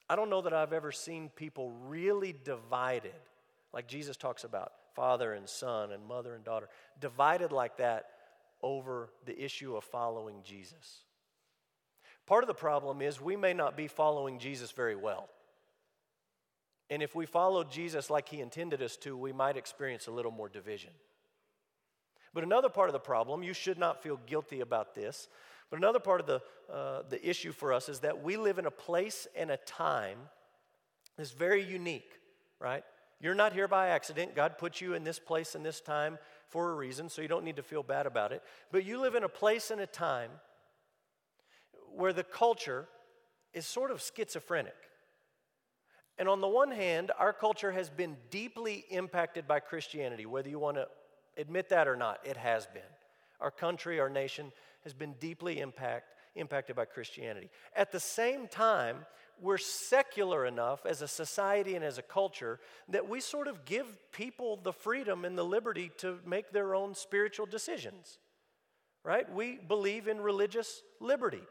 I 0.09 0.15
don't 0.15 0.29
know 0.29 0.41
that 0.41 0.53
I've 0.53 0.73
ever 0.73 0.91
seen 0.91 1.29
people 1.35 1.71
really 1.87 2.33
divided, 2.43 3.13
like 3.73 3.87
Jesus 3.87 4.17
talks 4.17 4.43
about 4.43 4.71
father 4.95 5.33
and 5.33 5.47
son 5.47 5.91
and 5.91 6.05
mother 6.05 6.33
and 6.33 6.43
daughter, 6.43 6.69
divided 6.99 7.51
like 7.51 7.77
that 7.77 8.05
over 8.63 9.09
the 9.25 9.39
issue 9.39 9.75
of 9.75 9.83
following 9.83 10.37
Jesus. 10.43 11.03
Part 12.25 12.43
of 12.43 12.47
the 12.47 12.53
problem 12.53 13.01
is 13.01 13.21
we 13.21 13.35
may 13.35 13.53
not 13.53 13.77
be 13.77 13.87
following 13.87 14.39
Jesus 14.39 14.71
very 14.71 14.95
well. 14.95 15.29
And 16.89 17.03
if 17.03 17.15
we 17.15 17.25
followed 17.25 17.69
Jesus 17.69 18.09
like 18.09 18.29
he 18.29 18.39
intended 18.39 18.81
us 18.81 18.95
to, 18.97 19.17
we 19.17 19.33
might 19.33 19.57
experience 19.57 20.07
a 20.07 20.11
little 20.11 20.31
more 20.31 20.47
division. 20.47 20.91
But 22.33 22.43
another 22.43 22.69
part 22.69 22.89
of 22.89 22.93
the 22.93 22.99
problem, 22.99 23.43
you 23.43 23.53
should 23.53 23.77
not 23.77 24.03
feel 24.03 24.19
guilty 24.25 24.61
about 24.61 24.95
this, 24.95 25.27
but 25.69 25.79
another 25.79 25.99
part 25.99 26.21
of 26.21 26.27
the, 26.27 26.41
uh, 26.71 27.01
the 27.09 27.27
issue 27.27 27.51
for 27.51 27.73
us 27.73 27.89
is 27.89 27.99
that 27.99 28.23
we 28.23 28.37
live 28.37 28.57
in 28.57 28.65
a 28.65 28.71
place 28.71 29.27
and 29.35 29.51
a 29.51 29.57
time 29.57 30.17
that's 31.17 31.31
very 31.31 31.63
unique, 31.63 32.11
right? 32.59 32.83
You're 33.19 33.35
not 33.35 33.53
here 33.53 33.67
by 33.67 33.87
accident. 33.87 34.35
God 34.35 34.57
put 34.57 34.79
you 34.79 34.93
in 34.93 35.03
this 35.03 35.19
place 35.19 35.55
and 35.55 35.65
this 35.65 35.81
time 35.81 36.17
for 36.47 36.71
a 36.71 36.75
reason, 36.75 37.09
so 37.09 37.21
you 37.21 37.27
don't 37.27 37.43
need 37.43 37.55
to 37.57 37.63
feel 37.63 37.83
bad 37.83 38.05
about 38.05 38.31
it. 38.31 38.43
But 38.71 38.85
you 38.85 39.01
live 39.01 39.15
in 39.15 39.23
a 39.23 39.29
place 39.29 39.71
and 39.71 39.81
a 39.81 39.87
time 39.87 40.29
where 41.93 42.13
the 42.13 42.23
culture 42.23 42.87
is 43.53 43.65
sort 43.65 43.91
of 43.91 44.01
schizophrenic. 44.01 44.75
And 46.17 46.27
on 46.27 46.41
the 46.41 46.47
one 46.47 46.71
hand, 46.71 47.11
our 47.19 47.33
culture 47.33 47.71
has 47.71 47.89
been 47.89 48.17
deeply 48.31 48.85
impacted 48.89 49.47
by 49.47 49.59
Christianity, 49.59 50.25
whether 50.25 50.49
you 50.49 50.59
want 50.59 50.77
to 50.77 50.87
admit 51.37 51.69
that 51.69 51.87
or 51.87 51.95
not, 51.95 52.19
it 52.25 52.37
has 52.37 52.65
been. 52.67 52.81
Our 53.39 53.51
country, 53.51 53.99
our 53.99 54.09
nation 54.09 54.51
has 54.83 54.93
been 54.93 55.13
deeply 55.19 55.59
impact, 55.59 56.13
impacted 56.35 56.75
by 56.75 56.85
Christianity. 56.85 57.49
At 57.75 57.91
the 57.91 57.99
same 57.99 58.47
time, 58.47 59.05
we're 59.39 59.59
secular 59.59 60.45
enough 60.45 60.85
as 60.85 61.01
a 61.01 61.07
society 61.07 61.75
and 61.75 61.85
as 61.85 61.99
a 61.99 62.01
culture 62.01 62.59
that 62.89 63.07
we 63.07 63.19
sort 63.19 63.47
of 63.47 63.65
give 63.65 63.85
people 64.11 64.59
the 64.63 64.73
freedom 64.73 65.25
and 65.25 65.37
the 65.37 65.45
liberty 65.45 65.91
to 65.97 66.17
make 66.25 66.51
their 66.51 66.73
own 66.73 66.95
spiritual 66.95 67.45
decisions. 67.45 68.17
Right? 69.03 69.31
We 69.31 69.59
believe 69.67 70.07
in 70.07 70.19
religious 70.19 70.81
liberty. 70.99 71.43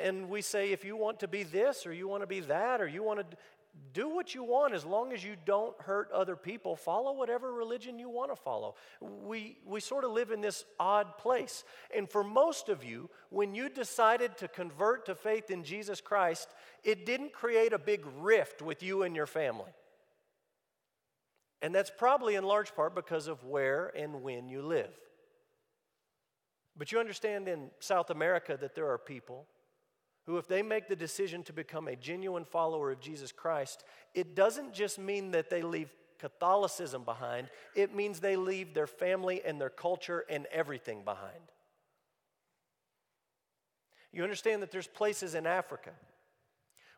And 0.00 0.30
we 0.30 0.40
say 0.40 0.72
if 0.72 0.84
you 0.84 0.96
want 0.96 1.20
to 1.20 1.28
be 1.28 1.42
this 1.42 1.86
or 1.86 1.92
you 1.92 2.08
want 2.08 2.22
to 2.22 2.26
be 2.26 2.40
that 2.40 2.80
or 2.80 2.86
you 2.86 3.02
want 3.02 3.30
to 3.30 3.36
do 3.92 4.08
what 4.08 4.34
you 4.34 4.44
want 4.44 4.74
as 4.74 4.84
long 4.84 5.12
as 5.12 5.24
you 5.24 5.36
don't 5.44 5.74
hurt 5.80 6.10
other 6.12 6.36
people. 6.36 6.76
Follow 6.76 7.12
whatever 7.12 7.52
religion 7.52 7.98
you 7.98 8.10
want 8.10 8.30
to 8.30 8.36
follow. 8.36 8.74
We, 9.00 9.58
we 9.64 9.80
sort 9.80 10.04
of 10.04 10.12
live 10.12 10.30
in 10.30 10.40
this 10.40 10.64
odd 10.78 11.16
place. 11.18 11.64
And 11.94 12.08
for 12.08 12.22
most 12.22 12.68
of 12.68 12.84
you, 12.84 13.08
when 13.30 13.54
you 13.54 13.68
decided 13.68 14.36
to 14.38 14.48
convert 14.48 15.06
to 15.06 15.14
faith 15.14 15.50
in 15.50 15.64
Jesus 15.64 16.00
Christ, 16.00 16.48
it 16.84 17.06
didn't 17.06 17.32
create 17.32 17.72
a 17.72 17.78
big 17.78 18.04
rift 18.18 18.60
with 18.60 18.82
you 18.82 19.02
and 19.02 19.16
your 19.16 19.26
family. 19.26 19.72
And 21.62 21.74
that's 21.74 21.90
probably 21.96 22.34
in 22.34 22.44
large 22.44 22.74
part 22.74 22.94
because 22.94 23.28
of 23.28 23.44
where 23.44 23.90
and 23.96 24.22
when 24.22 24.48
you 24.48 24.62
live. 24.62 24.92
But 26.76 26.92
you 26.92 27.00
understand 27.00 27.48
in 27.48 27.70
South 27.80 28.10
America 28.10 28.58
that 28.60 28.74
there 28.74 28.90
are 28.90 28.98
people 28.98 29.46
who, 30.26 30.38
if 30.38 30.48
they 30.48 30.62
make 30.62 30.88
the 30.88 30.96
decision 30.96 31.42
to 31.44 31.52
become 31.52 31.88
a 31.88 31.96
genuine 31.96 32.44
follower 32.44 32.90
of 32.90 33.00
Jesus 33.00 33.32
Christ, 33.32 33.84
it 34.12 34.34
doesn't 34.34 34.74
just 34.74 34.98
mean 34.98 35.30
that 35.30 35.50
they 35.50 35.62
leave 35.62 35.90
Catholicism 36.18 37.04
behind, 37.04 37.48
it 37.74 37.94
means 37.94 38.20
they 38.20 38.36
leave 38.36 38.74
their 38.74 38.86
family 38.86 39.42
and 39.44 39.60
their 39.60 39.70
culture 39.70 40.24
and 40.30 40.46
everything 40.46 41.02
behind. 41.04 41.52
You 44.12 44.22
understand 44.22 44.62
that 44.62 44.70
there's 44.70 44.86
places 44.86 45.34
in 45.34 45.46
Africa 45.46 45.90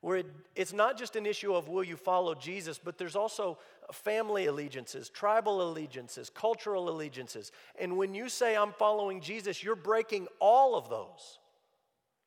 where 0.01 0.19
it, 0.19 0.27
it's 0.55 0.73
not 0.73 0.97
just 0.97 1.17
an 1.17 1.27
issue 1.27 1.55
of 1.55 1.69
will 1.69 1.83
you 1.83 1.97
follow 1.97 2.35
Jesus, 2.35 2.79
but 2.79 2.99
there's 2.99 3.17
also 3.17 3.59
family 3.93 4.47
allegiances, 4.47 5.09
tribal 5.09 5.69
allegiances, 5.69 6.31
cultural 6.31 6.89
allegiances. 6.89 7.51
And 7.79 7.97
when 7.97 8.15
you 8.15 8.29
say, 8.29 8.57
I'm 8.57 8.73
following 8.73 9.21
Jesus, 9.21 9.63
you're 9.63 9.75
breaking 9.75 10.29
all 10.39 10.77
of 10.77 10.89
those. 10.89 11.39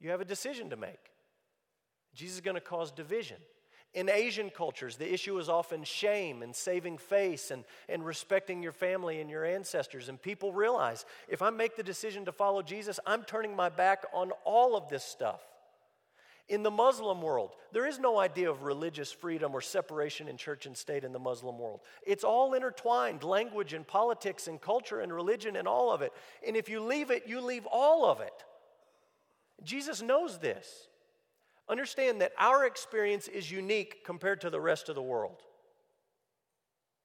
You 0.02 0.10
have 0.10 0.22
a 0.22 0.26
decision 0.26 0.72
to 0.72 0.76
make. 0.76 1.12
Jesus 2.14 2.36
is 2.36 2.42
going 2.42 2.56
to 2.56 2.62
cause 2.62 2.92
division. 2.92 3.38
In 3.94 4.10
Asian 4.10 4.50
cultures, 4.50 4.96
the 4.96 5.14
issue 5.14 5.38
is 5.38 5.50
often 5.50 5.84
shame 5.84 6.44
and 6.44 6.56
saving 6.56 6.98
face 6.98 7.52
and, 7.52 7.66
and 7.90 8.06
respecting 8.06 8.64
your 8.64 8.72
family 8.72 9.20
and 9.20 9.30
your 9.30 9.46
ancestors. 9.46 10.08
And 10.08 10.22
people 10.22 10.54
realize 10.54 11.06
if 11.28 11.42
I 11.42 11.50
make 11.50 11.76
the 11.76 11.84
decision 11.84 12.26
to 12.26 12.32
follow 12.32 12.62
Jesus, 12.62 13.02
I'm 13.06 13.24
turning 13.24 13.56
my 13.56 13.68
back 13.68 14.06
on 14.14 14.32
all 14.46 14.78
of 14.78 14.88
this 14.90 15.04
stuff. 15.04 15.42
In 16.48 16.64
the 16.64 16.72
Muslim 16.72 17.22
world, 17.22 17.52
there 17.72 17.86
is 17.86 18.00
no 18.00 18.20
idea 18.20 18.50
of 18.50 18.64
religious 18.64 19.12
freedom 19.12 19.54
or 19.54 19.62
separation 19.62 20.28
in 20.28 20.36
church 20.36 20.66
and 20.66 20.76
state 20.76 21.04
in 21.04 21.14
the 21.14 21.20
Muslim 21.20 21.60
world. 21.60 21.82
It's 22.06 22.24
all 22.24 22.54
intertwined 22.54 23.24
language 23.24 23.74
and 23.74 23.86
politics 23.86 24.48
and 24.48 24.60
culture 24.60 25.02
and 25.02 25.14
religion 25.14 25.58
and 25.58 25.68
all 25.68 25.92
of 25.92 26.02
it. 26.02 26.12
And 26.46 26.56
if 26.56 26.70
you 26.70 26.82
leave 26.82 27.12
it, 27.12 27.24
you 27.28 27.42
leave 27.42 27.66
all 27.66 28.06
of 28.06 28.22
it. 28.22 28.44
Jesus 29.64 30.02
knows 30.02 30.40
this. 30.40 30.88
Understand 31.70 32.22
that 32.22 32.34
our 32.38 32.66
experience 32.66 33.28
is 33.28 33.52
unique 33.52 34.04
compared 34.04 34.42
to 34.42 34.50
the 34.50 34.60
rest 34.60 34.90
of 34.90 34.96
the 34.96 35.02
world. 35.02 35.42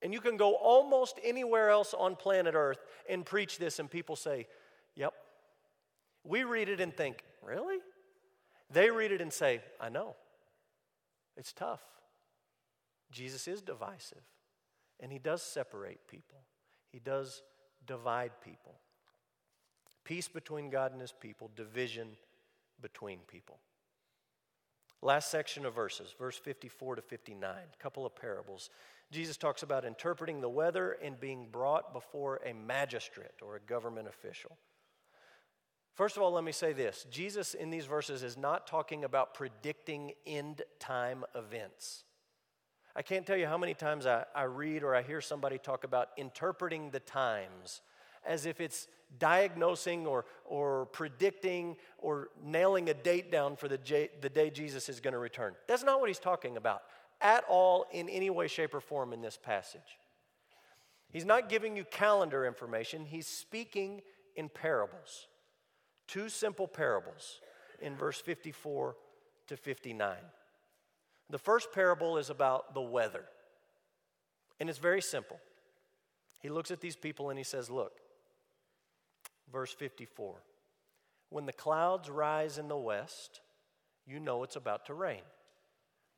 And 0.03 0.13
you 0.13 0.21
can 0.21 0.37
go 0.37 0.55
almost 0.55 1.19
anywhere 1.23 1.71
else 1.71 1.95
on 1.95 2.17
planet 2.17 2.55
Earth 2.55 2.79
and 3.09 3.25
preach 3.25 3.59
this, 3.59 3.79
and 3.79 3.91
people 3.91 4.17
say, 4.17 4.47
Yep. 4.95 5.13
We 6.25 6.43
read 6.43 6.69
it 6.69 6.81
and 6.81 6.95
think, 6.95 7.23
Really? 7.43 7.79
They 8.71 8.91
read 8.91 9.13
it 9.13 9.21
and 9.21 9.33
say, 9.33 9.61
I 9.81 9.89
know. 9.89 10.17
It's 11.37 11.53
tough. 11.53 11.83
Jesus 13.11 13.47
is 13.47 13.63
divisive, 13.63 14.23
and 15.01 15.13
he 15.13 15.19
does 15.19 15.43
separate 15.43 16.09
people, 16.09 16.41
he 16.91 16.99
does 16.99 17.43
divide 17.87 18.33
people. 18.43 18.75
Peace 20.05 20.29
between 20.29 20.71
God 20.71 20.93
and 20.93 21.01
his 21.01 21.13
people, 21.13 21.51
division 21.57 22.17
between 22.81 23.21
people. 23.27 23.59
Last 25.03 25.31
section 25.31 25.67
of 25.67 25.75
verses, 25.75 26.15
verse 26.19 26.39
54 26.39 26.97
to 26.97 27.03
59, 27.03 27.51
a 27.51 27.83
couple 27.83 28.07
of 28.07 28.17
parables. 28.17 28.71
Jesus 29.13 29.37
talks 29.37 29.63
about 29.63 29.85
interpreting 29.85 30.41
the 30.41 30.49
weather 30.49 30.97
and 31.03 31.21
being 31.21 31.49
brought 31.51 31.93
before 31.93 32.41
a 32.45 32.53
magistrate 32.53 33.43
or 33.43 33.57
a 33.57 33.61
government 33.61 34.09
official. 34.09 34.57
First 35.95 36.17
of 36.17 36.23
all, 36.23 36.33
let 36.33 36.45
me 36.45 36.53
say 36.53 36.73
this 36.73 37.07
Jesus 37.11 37.55
in 37.55 37.71
these 37.71 37.87
verses 37.87 38.23
is 38.23 38.37
not 38.37 38.67
talking 38.67 39.05
about 39.05 39.35
predicting 39.35 40.13
end 40.27 40.63
time 40.79 41.25
events. 41.35 42.05
I 42.95 43.03
can't 43.03 43.27
tell 43.27 43.37
you 43.37 43.47
how 43.47 43.59
many 43.59 43.75
times 43.75 44.07
I, 44.07 44.25
I 44.35 44.45
read 44.45 44.83
or 44.83 44.95
I 44.95 45.03
hear 45.03 45.21
somebody 45.21 45.59
talk 45.59 45.85
about 45.85 46.09
interpreting 46.17 46.91
the 46.91 47.01
times 47.01 47.83
as 48.27 48.47
if 48.47 48.61
it's 48.61 48.89
diagnosing 49.19 50.07
or, 50.07 50.25
or 50.45 50.87
predicting 50.87 51.77
or 51.99 52.29
nailing 52.45 52.89
a 52.89 52.95
date 52.95 53.31
down 53.31 53.57
for 53.57 53.69
the, 53.69 53.79
J, 53.79 54.11
the 54.21 54.29
day 54.29 54.51
Jesus 54.51 54.89
is 54.89 55.01
going 55.01 55.13
to 55.13 55.19
return. 55.19 55.55
That's 55.69 55.85
not 55.85 56.01
what 56.01 56.09
he's 56.09 56.19
talking 56.19 56.57
about 56.57 56.83
at 57.21 57.45
all 57.49 57.87
in 57.93 58.09
any 58.09 58.31
way, 58.31 58.47
shape, 58.47 58.75
or 58.75 58.81
form 58.81 59.13
in 59.13 59.23
this 59.23 59.39
passage. 59.43 59.99
He's 61.11 61.25
not 61.25 61.49
giving 61.49 61.77
you 61.77 61.85
calendar 61.85 62.45
information, 62.45 63.07
he's 63.07 63.27
speaking 63.27 64.03
in 64.35 64.49
parables. 64.49 65.29
Two 66.07 66.29
simple 66.29 66.69
parables 66.69 67.41
in 67.81 67.97
verse 67.97 68.21
54 68.21 68.97
to 69.49 69.57
59. 69.57 70.17
The 71.31 71.39
first 71.39 71.73
parable 71.73 72.19
is 72.19 72.31
about 72.31 72.75
the 72.75 72.83
weather, 72.83 73.25
and 74.61 74.69
it's 74.69 74.79
very 74.79 75.03
simple. 75.03 75.39
He 76.41 76.49
looks 76.49 76.71
at 76.71 76.81
these 76.81 76.97
people 76.97 77.31
and 77.31 77.39
he 77.39 77.45
says, 77.45 77.71
Look, 77.71 77.93
verse 79.53 79.73
54 79.73 80.43
When 81.31 81.47
the 81.47 81.53
clouds 81.53 82.11
rise 82.11 82.59
in 82.59 82.69
the 82.69 82.77
west, 82.77 83.41
you 84.07 84.21
know 84.21 84.43
it's 84.43 84.57
about 84.57 84.87
to 84.87 84.95
rain. 84.95 85.23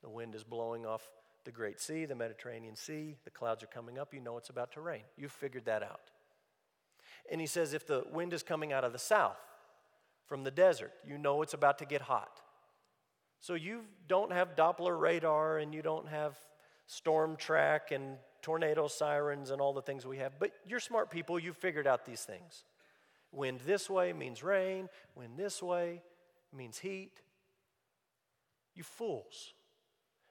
The 0.03 0.11
wind 0.11 0.35
is 0.35 0.45
blowing 0.45 0.87
off 0.87 1.09
the 1.45 1.51
Great 1.51 1.81
Sea, 1.81 2.05
the 2.05 2.14
Mediterranean 2.14 2.77
Sea. 2.77 3.17
The 3.25 3.31
clouds 3.31 3.62
are 3.62 3.69
coming 3.69 3.99
up. 3.99 4.12
You 4.12 4.21
know 4.21 4.37
it's 4.37 4.51
about 4.51 4.73
to 4.73 4.81
rain. 4.81 5.03
You've 5.17 5.33
figured 5.33 5.64
that 5.64 5.83
out. 5.83 6.11
And 7.31 7.41
he 7.41 7.47
says, 7.47 7.75
if 7.75 7.87
the 7.87 8.05
wind 8.12 8.33
is 8.33 8.43
coming 8.43 8.73
out 8.73 8.85
of 8.85 8.93
the 8.93 8.99
south 8.99 9.38
from 10.27 10.45
the 10.45 10.51
desert, 10.51 10.93
you 11.07 11.19
know 11.19 11.43
it's 11.43 11.55
about 11.55 11.79
to 11.79 11.85
get 11.85 12.03
hot. 12.03 12.41
So 13.41 13.55
you 13.55 13.83
don't 14.09 14.33
have 14.33 14.57
Doppler 14.57 14.99
radar 14.99 15.59
and 15.59 15.75
you 15.75 15.83
don't 15.83 16.09
have 16.09 16.37
storm 16.87 17.37
track 17.37 17.93
and 17.93 18.17
tornado 18.43 18.88
sirens 18.88 19.51
and 19.51 19.61
all 19.61 19.73
the 19.73 19.83
things 19.83 20.07
we 20.07 20.19
have, 20.19 20.33
but 20.38 20.53
you're 20.67 20.81
smart 20.81 21.11
people. 21.11 21.38
You've 21.38 21.57
figured 21.57 21.87
out 21.87 22.05
these 22.05 22.23
things. 22.23 22.64
Wind 23.33 23.61
this 23.67 23.91
way 23.91 24.12
means 24.12 24.43
rain, 24.43 24.88
wind 25.14 25.33
this 25.37 25.62
way 25.62 26.03
means 26.53 26.79
heat. 26.79 27.12
You 28.75 28.83
fools. 28.83 29.53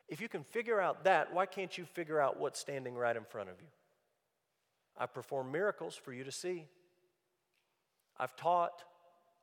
If 0.08 0.22
you 0.22 0.30
can 0.30 0.44
figure 0.44 0.80
out 0.80 1.04
that, 1.04 1.34
why 1.34 1.46
can't 1.46 1.78
you 1.78 1.86
figure 1.86 2.20
out 2.20 2.40
what's 2.40 2.60
standing 2.60 2.96
right 2.96 3.16
in 3.16 3.26
front 3.26 3.50
of 3.50 3.56
you? 3.60 3.68
I've 4.98 5.14
performed 5.14 5.52
miracles 5.52 5.96
for 5.96 6.14
you 6.14 6.24
to 6.24 6.32
see. 6.32 6.66
I've 8.18 8.36
taught 8.36 8.84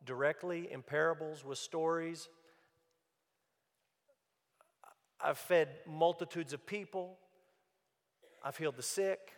directly 0.04 0.70
in 0.72 0.82
parables 0.82 1.44
with 1.44 1.58
stories. 1.58 2.28
I've 5.20 5.38
fed 5.38 5.68
multitudes 5.86 6.52
of 6.52 6.66
people. 6.66 7.18
I've 8.42 8.56
healed 8.56 8.76
the 8.76 8.82
sick. 8.82 9.32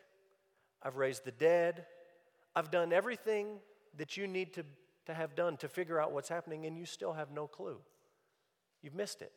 I've 0.82 0.96
raised 0.96 1.24
the 1.24 1.32
dead. 1.32 1.86
I've 2.54 2.70
done 2.70 2.92
everything 2.92 3.58
that 3.98 4.16
you 4.16 4.26
need 4.26 4.54
to, 4.54 4.64
to 5.06 5.14
have 5.14 5.34
done 5.34 5.56
to 5.58 5.68
figure 5.68 6.00
out 6.00 6.12
what's 6.12 6.28
happening, 6.28 6.66
and 6.66 6.76
you 6.76 6.86
still 6.86 7.12
have 7.12 7.30
no 7.30 7.46
clue. 7.46 7.78
You've 8.82 8.94
missed 8.94 9.22
it. 9.22 9.32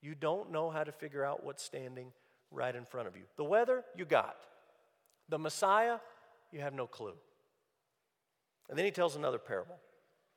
You 0.00 0.14
don't 0.14 0.52
know 0.52 0.70
how 0.70 0.84
to 0.84 0.92
figure 0.92 1.24
out 1.24 1.44
what's 1.44 1.62
standing 1.62 2.12
right 2.50 2.74
in 2.74 2.84
front 2.84 3.08
of 3.08 3.16
you. 3.16 3.22
The 3.36 3.44
weather, 3.44 3.84
you 3.96 4.04
got. 4.04 4.36
The 5.28 5.38
Messiah, 5.38 5.98
you 6.52 6.60
have 6.60 6.72
no 6.72 6.86
clue. 6.86 7.14
And 8.68 8.78
then 8.78 8.84
he 8.84 8.90
tells 8.90 9.16
another 9.16 9.38
parable 9.38 9.76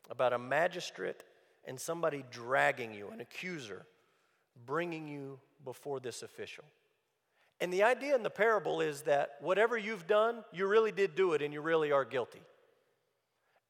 about 0.10 0.34
a 0.34 0.40
magistrate 0.40 1.24
and 1.66 1.80
somebody 1.80 2.24
dragging 2.32 2.94
you, 2.94 3.10
an 3.10 3.22
accuser, 3.22 3.86
bringing 4.66 5.08
you 5.08 5.40
before 5.64 6.00
this 6.00 6.24
official. 6.24 6.66
And 7.60 7.72
the 7.72 7.84
idea 7.84 8.16
in 8.16 8.24
the 8.24 8.32
parable 8.32 8.82
is 8.82 9.04
that 9.04 9.34
whatever 9.42 9.78
you've 9.78 10.08
done, 10.08 10.44
you 10.52 10.68
really 10.68 10.92
did 10.92 11.16
do 11.16 11.34
it 11.34 11.44
and 11.44 11.54
you 11.54 11.62
really 11.62 11.92
are 11.92 12.04
guilty 12.04 12.42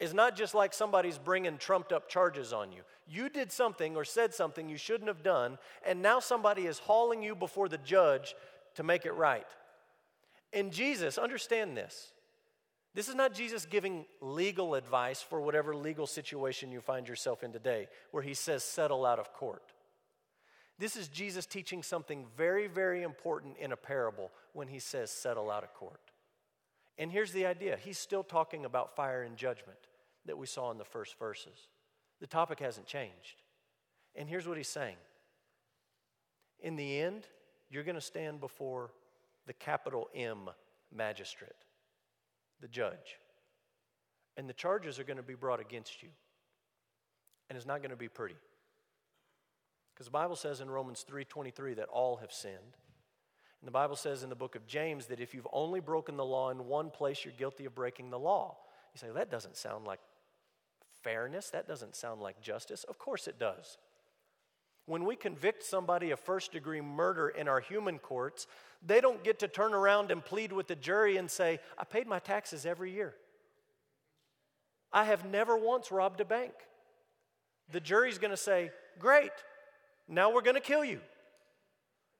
is 0.00 0.12
not 0.12 0.36
just 0.36 0.54
like 0.54 0.74
somebody's 0.74 1.18
bringing 1.18 1.58
trumped 1.58 1.92
up 1.92 2.08
charges 2.08 2.52
on 2.52 2.72
you. 2.72 2.82
You 3.06 3.28
did 3.28 3.52
something 3.52 3.96
or 3.96 4.04
said 4.04 4.34
something 4.34 4.68
you 4.68 4.76
shouldn't 4.76 5.08
have 5.08 5.22
done, 5.22 5.58
and 5.86 6.02
now 6.02 6.18
somebody 6.20 6.66
is 6.66 6.78
hauling 6.78 7.22
you 7.22 7.34
before 7.34 7.68
the 7.68 7.78
judge 7.78 8.34
to 8.74 8.82
make 8.82 9.06
it 9.06 9.12
right. 9.12 9.46
And 10.52 10.72
Jesus, 10.72 11.18
understand 11.18 11.76
this. 11.76 12.12
This 12.94 13.08
is 13.08 13.14
not 13.14 13.32
Jesus 13.32 13.64
giving 13.64 14.04
legal 14.20 14.74
advice 14.74 15.22
for 15.22 15.40
whatever 15.40 15.74
legal 15.74 16.06
situation 16.06 16.70
you 16.70 16.80
find 16.80 17.08
yourself 17.08 17.42
in 17.42 17.52
today, 17.52 17.88
where 18.10 18.22
he 18.22 18.34
says, 18.34 18.62
settle 18.62 19.06
out 19.06 19.18
of 19.18 19.32
court. 19.32 19.62
This 20.78 20.96
is 20.96 21.08
Jesus 21.08 21.46
teaching 21.46 21.82
something 21.82 22.26
very, 22.36 22.66
very 22.66 23.02
important 23.02 23.56
in 23.58 23.72
a 23.72 23.76
parable 23.76 24.30
when 24.52 24.68
he 24.68 24.78
says, 24.78 25.10
settle 25.10 25.50
out 25.50 25.64
of 25.64 25.72
court. 25.72 26.11
And 26.98 27.10
here's 27.10 27.32
the 27.32 27.46
idea 27.46 27.76
He's 27.76 27.98
still 27.98 28.24
talking 28.24 28.64
about 28.64 28.96
fire 28.96 29.22
and 29.22 29.36
judgment 29.36 29.78
that 30.26 30.38
we 30.38 30.46
saw 30.46 30.70
in 30.70 30.78
the 30.78 30.84
first 30.84 31.18
verses. 31.18 31.68
The 32.20 32.26
topic 32.26 32.60
hasn't 32.60 32.86
changed. 32.86 33.42
And 34.14 34.28
here's 34.28 34.46
what 34.46 34.56
he's 34.56 34.68
saying 34.68 34.96
In 36.60 36.76
the 36.76 37.00
end, 37.00 37.26
you're 37.70 37.84
going 37.84 37.96
to 37.96 38.00
stand 38.00 38.40
before 38.40 38.90
the 39.46 39.52
capital 39.52 40.08
M 40.14 40.50
magistrate, 40.94 41.50
the 42.60 42.68
judge. 42.68 43.18
And 44.36 44.48
the 44.48 44.54
charges 44.54 44.98
are 44.98 45.04
going 45.04 45.18
to 45.18 45.22
be 45.22 45.34
brought 45.34 45.60
against 45.60 46.02
you. 46.02 46.08
And 47.50 47.56
it's 47.56 47.66
not 47.66 47.78
going 47.80 47.90
to 47.90 47.96
be 47.96 48.08
pretty. 48.08 48.36
Because 49.92 50.06
the 50.06 50.12
Bible 50.12 50.36
says 50.36 50.60
in 50.60 50.70
Romans 50.70 51.04
3:23 51.08 51.76
that 51.76 51.88
all 51.88 52.16
have 52.16 52.32
sinned. 52.32 52.76
And 53.62 53.68
the 53.68 53.72
Bible 53.72 53.94
says 53.94 54.24
in 54.24 54.28
the 54.28 54.34
book 54.34 54.56
of 54.56 54.66
James 54.66 55.06
that 55.06 55.20
if 55.20 55.34
you've 55.34 55.46
only 55.52 55.78
broken 55.78 56.16
the 56.16 56.24
law 56.24 56.50
in 56.50 56.66
one 56.66 56.90
place, 56.90 57.24
you're 57.24 57.32
guilty 57.38 57.64
of 57.64 57.76
breaking 57.76 58.10
the 58.10 58.18
law. 58.18 58.56
You 58.92 58.98
say, 58.98 59.06
that 59.14 59.30
doesn't 59.30 59.56
sound 59.56 59.84
like 59.86 60.00
fairness. 61.04 61.50
That 61.50 61.68
doesn't 61.68 61.94
sound 61.94 62.20
like 62.20 62.40
justice. 62.40 62.82
Of 62.82 62.98
course 62.98 63.28
it 63.28 63.38
does. 63.38 63.78
When 64.86 65.04
we 65.04 65.14
convict 65.14 65.62
somebody 65.62 66.10
of 66.10 66.18
first 66.18 66.50
degree 66.50 66.80
murder 66.80 67.28
in 67.28 67.46
our 67.46 67.60
human 67.60 68.00
courts, 68.00 68.48
they 68.84 69.00
don't 69.00 69.22
get 69.22 69.38
to 69.38 69.48
turn 69.48 69.74
around 69.74 70.10
and 70.10 70.24
plead 70.24 70.52
with 70.52 70.66
the 70.66 70.74
jury 70.74 71.16
and 71.16 71.30
say, 71.30 71.60
I 71.78 71.84
paid 71.84 72.08
my 72.08 72.18
taxes 72.18 72.66
every 72.66 72.90
year. 72.90 73.14
I 74.92 75.04
have 75.04 75.24
never 75.24 75.56
once 75.56 75.92
robbed 75.92 76.20
a 76.20 76.24
bank. 76.24 76.52
The 77.70 77.78
jury's 77.78 78.18
going 78.18 78.32
to 78.32 78.36
say, 78.36 78.72
Great, 78.98 79.30
now 80.08 80.32
we're 80.32 80.42
going 80.42 80.56
to 80.56 80.60
kill 80.60 80.84
you. 80.84 80.98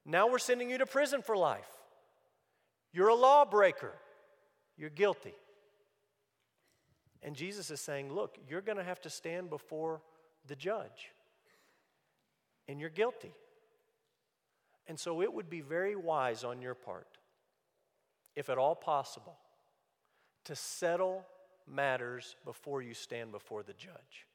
Now 0.05 0.29
we're 0.29 0.39
sending 0.39 0.71
you 0.71 0.79
to 0.79 0.87
prison 0.87 1.23
for 1.23 1.37
life. 1.37 1.69
You're 2.93 3.09
a 3.09 3.15
lawbreaker. 3.15 3.93
You're 4.77 4.91
guilty. 4.91 5.35
And 7.23 7.37
Jesus 7.37 7.71
is 7.71 7.81
saying, 7.81 8.13
Look, 8.13 8.37
you're 8.49 8.61
going 8.61 8.79
to 8.79 8.85
have 8.85 9.01
to 9.03 9.11
stand 9.11 9.49
before 9.49 10.03
the 10.47 10.57
judge, 10.57 11.13
and 12.67 12.81
you're 12.81 12.91
guilty. 12.91 13.33
And 14.89 14.99
so 14.99 15.23
it 15.23 15.33
would 15.33 15.49
be 15.49 15.61
very 15.61 15.95
wise 15.95 16.43
on 16.43 16.61
your 16.61 16.75
part, 16.75 17.07
if 18.35 18.51
at 18.51 18.59
all 18.59 18.75
possible, 18.75 19.37
to 20.45 20.57
settle 20.57 21.25
matters 21.69 22.35
before 22.45 22.83
you 22.83 22.93
stand 22.93 23.31
before 23.31 23.63
the 23.63 23.73
judge. 23.73 24.27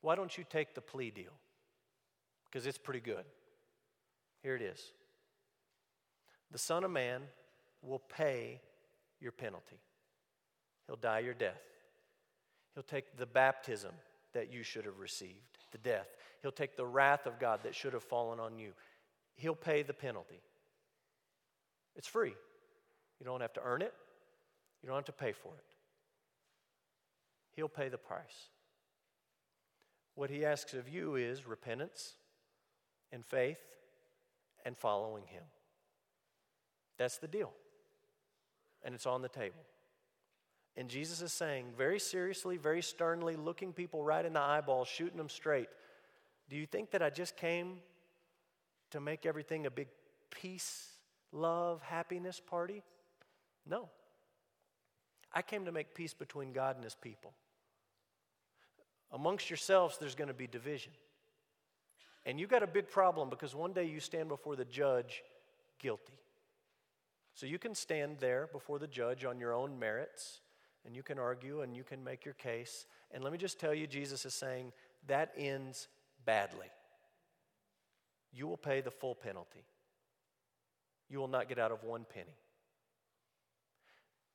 Why 0.00 0.14
don't 0.14 0.36
you 0.36 0.44
take 0.48 0.74
the 0.74 0.80
plea 0.80 1.10
deal? 1.10 1.34
Because 2.46 2.66
it's 2.66 2.78
pretty 2.78 3.00
good. 3.00 3.24
Here 4.42 4.56
it 4.56 4.62
is 4.62 4.92
The 6.50 6.58
Son 6.58 6.84
of 6.84 6.90
Man 6.90 7.22
will 7.82 7.98
pay 7.98 8.60
your 9.20 9.32
penalty. 9.32 9.80
He'll 10.86 10.96
die 10.96 11.20
your 11.20 11.34
death. 11.34 11.62
He'll 12.74 12.82
take 12.82 13.16
the 13.16 13.26
baptism 13.26 13.92
that 14.32 14.52
you 14.52 14.62
should 14.62 14.84
have 14.84 14.98
received, 14.98 15.58
the 15.72 15.78
death. 15.78 16.08
He'll 16.42 16.52
take 16.52 16.76
the 16.76 16.86
wrath 16.86 17.26
of 17.26 17.38
God 17.38 17.60
that 17.64 17.74
should 17.74 17.92
have 17.92 18.02
fallen 18.02 18.40
on 18.40 18.58
you. 18.58 18.72
He'll 19.36 19.54
pay 19.54 19.82
the 19.82 19.92
penalty. 19.92 20.40
It's 21.96 22.08
free. 22.08 22.34
You 23.18 23.26
don't 23.26 23.40
have 23.40 23.52
to 23.54 23.62
earn 23.62 23.82
it, 23.82 23.92
you 24.82 24.88
don't 24.88 24.96
have 24.96 25.04
to 25.06 25.12
pay 25.12 25.32
for 25.32 25.48
it. 25.48 25.74
He'll 27.52 27.68
pay 27.68 27.88
the 27.88 27.98
price. 27.98 28.48
What 30.14 30.30
He 30.30 30.44
asks 30.44 30.74
of 30.74 30.88
you 30.88 31.16
is 31.16 31.46
repentance 31.46 32.14
and 33.12 33.24
faith 33.24 33.58
and 34.64 34.76
following 34.76 35.24
Him. 35.26 35.42
That's 36.98 37.18
the 37.18 37.28
deal. 37.28 37.52
And 38.82 38.94
it's 38.94 39.06
on 39.06 39.22
the 39.22 39.28
table. 39.28 39.60
And 40.76 40.88
Jesus 40.88 41.20
is 41.20 41.32
saying, 41.32 41.66
very 41.76 41.98
seriously, 41.98 42.56
very 42.56 42.82
sternly, 42.82 43.36
looking 43.36 43.72
people 43.72 44.02
right 44.02 44.24
in 44.24 44.32
the 44.32 44.40
eyeball, 44.40 44.84
shooting 44.84 45.18
them 45.18 45.28
straight, 45.28 45.68
Do 46.48 46.56
you 46.56 46.66
think 46.66 46.90
that 46.92 47.02
I 47.02 47.10
just 47.10 47.36
came 47.36 47.78
to 48.90 49.00
make 49.00 49.26
everything 49.26 49.66
a 49.66 49.70
big 49.70 49.88
peace, 50.30 50.88
love, 51.32 51.82
happiness 51.82 52.40
party? 52.40 52.82
No. 53.66 53.88
I 55.32 55.42
came 55.42 55.64
to 55.66 55.72
make 55.72 55.94
peace 55.94 56.14
between 56.14 56.52
God 56.52 56.76
and 56.76 56.84
His 56.84 56.94
people. 56.94 57.32
Amongst 59.12 59.50
yourselves, 59.50 59.98
there's 59.98 60.14
going 60.14 60.28
to 60.28 60.34
be 60.34 60.46
division. 60.46 60.92
And 62.26 62.38
you 62.38 62.46
got 62.46 62.62
a 62.62 62.66
big 62.66 62.88
problem 62.88 63.30
because 63.30 63.54
one 63.54 63.72
day 63.72 63.84
you 63.84 64.00
stand 64.00 64.28
before 64.28 64.56
the 64.56 64.64
judge 64.64 65.22
guilty. 65.78 66.18
So 67.34 67.46
you 67.46 67.58
can 67.58 67.74
stand 67.74 68.18
there 68.18 68.48
before 68.52 68.78
the 68.78 68.86
judge 68.86 69.24
on 69.24 69.38
your 69.38 69.54
own 69.54 69.78
merits 69.78 70.40
and 70.84 70.94
you 70.94 71.02
can 71.02 71.18
argue 71.18 71.62
and 71.62 71.74
you 71.74 71.84
can 71.84 72.02
make 72.02 72.24
your 72.24 72.34
case. 72.34 72.86
And 73.10 73.22
let 73.22 73.32
me 73.32 73.38
just 73.38 73.58
tell 73.58 73.74
you, 73.74 73.86
Jesus 73.86 74.24
is 74.24 74.34
saying 74.34 74.72
that 75.06 75.32
ends 75.36 75.88
badly. 76.24 76.66
You 78.32 78.46
will 78.46 78.56
pay 78.56 78.80
the 78.80 78.90
full 78.90 79.14
penalty. 79.14 79.64
You 81.08 81.18
will 81.18 81.28
not 81.28 81.48
get 81.48 81.58
out 81.58 81.72
of 81.72 81.82
one 81.82 82.06
penny. 82.12 82.36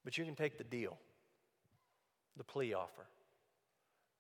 But 0.04 0.18
you 0.18 0.26
can 0.26 0.36
take 0.36 0.58
the 0.58 0.64
deal, 0.64 0.98
the 2.38 2.44
plea 2.44 2.74
offer, 2.74 3.08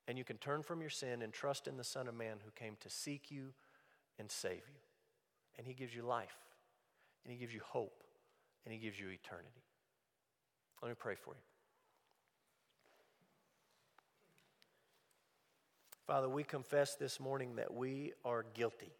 and 0.08 0.18
you 0.18 0.24
can 0.24 0.38
turn 0.38 0.62
from 0.62 0.82
your 0.82 0.90
sin 0.90 1.22
and 1.22 1.34
trust 1.34 1.68
in 1.68 1.78
the 1.78 1.84
Son 1.84 2.08
of 2.08 2.16
Man 2.16 2.38
who 2.44 2.52
came 2.52 2.76
to 2.82 2.90
seek 2.90 3.32
you 3.32 3.54
and 4.20 4.30
save 4.30 4.64
you. 4.68 4.82
And 5.58 5.66
He 5.66 5.74
gives 5.74 5.96
you 5.96 6.04
life, 6.04 6.38
and 7.24 7.32
He 7.32 7.40
gives 7.40 7.54
you 7.54 7.62
hope, 7.64 8.04
and 8.66 8.74
He 8.74 8.80
gives 8.80 9.00
you 9.00 9.08
eternity. 9.08 9.64
Let 10.82 10.90
me 10.90 10.96
pray 11.00 11.16
for 11.16 11.32
you. 11.32 11.42
Father, 16.06 16.30
we 16.30 16.44
confess 16.44 16.96
this 16.96 17.20
morning 17.20 17.56
that 17.56 17.74
we 17.74 18.14
are 18.24 18.46
guilty. 18.54 18.92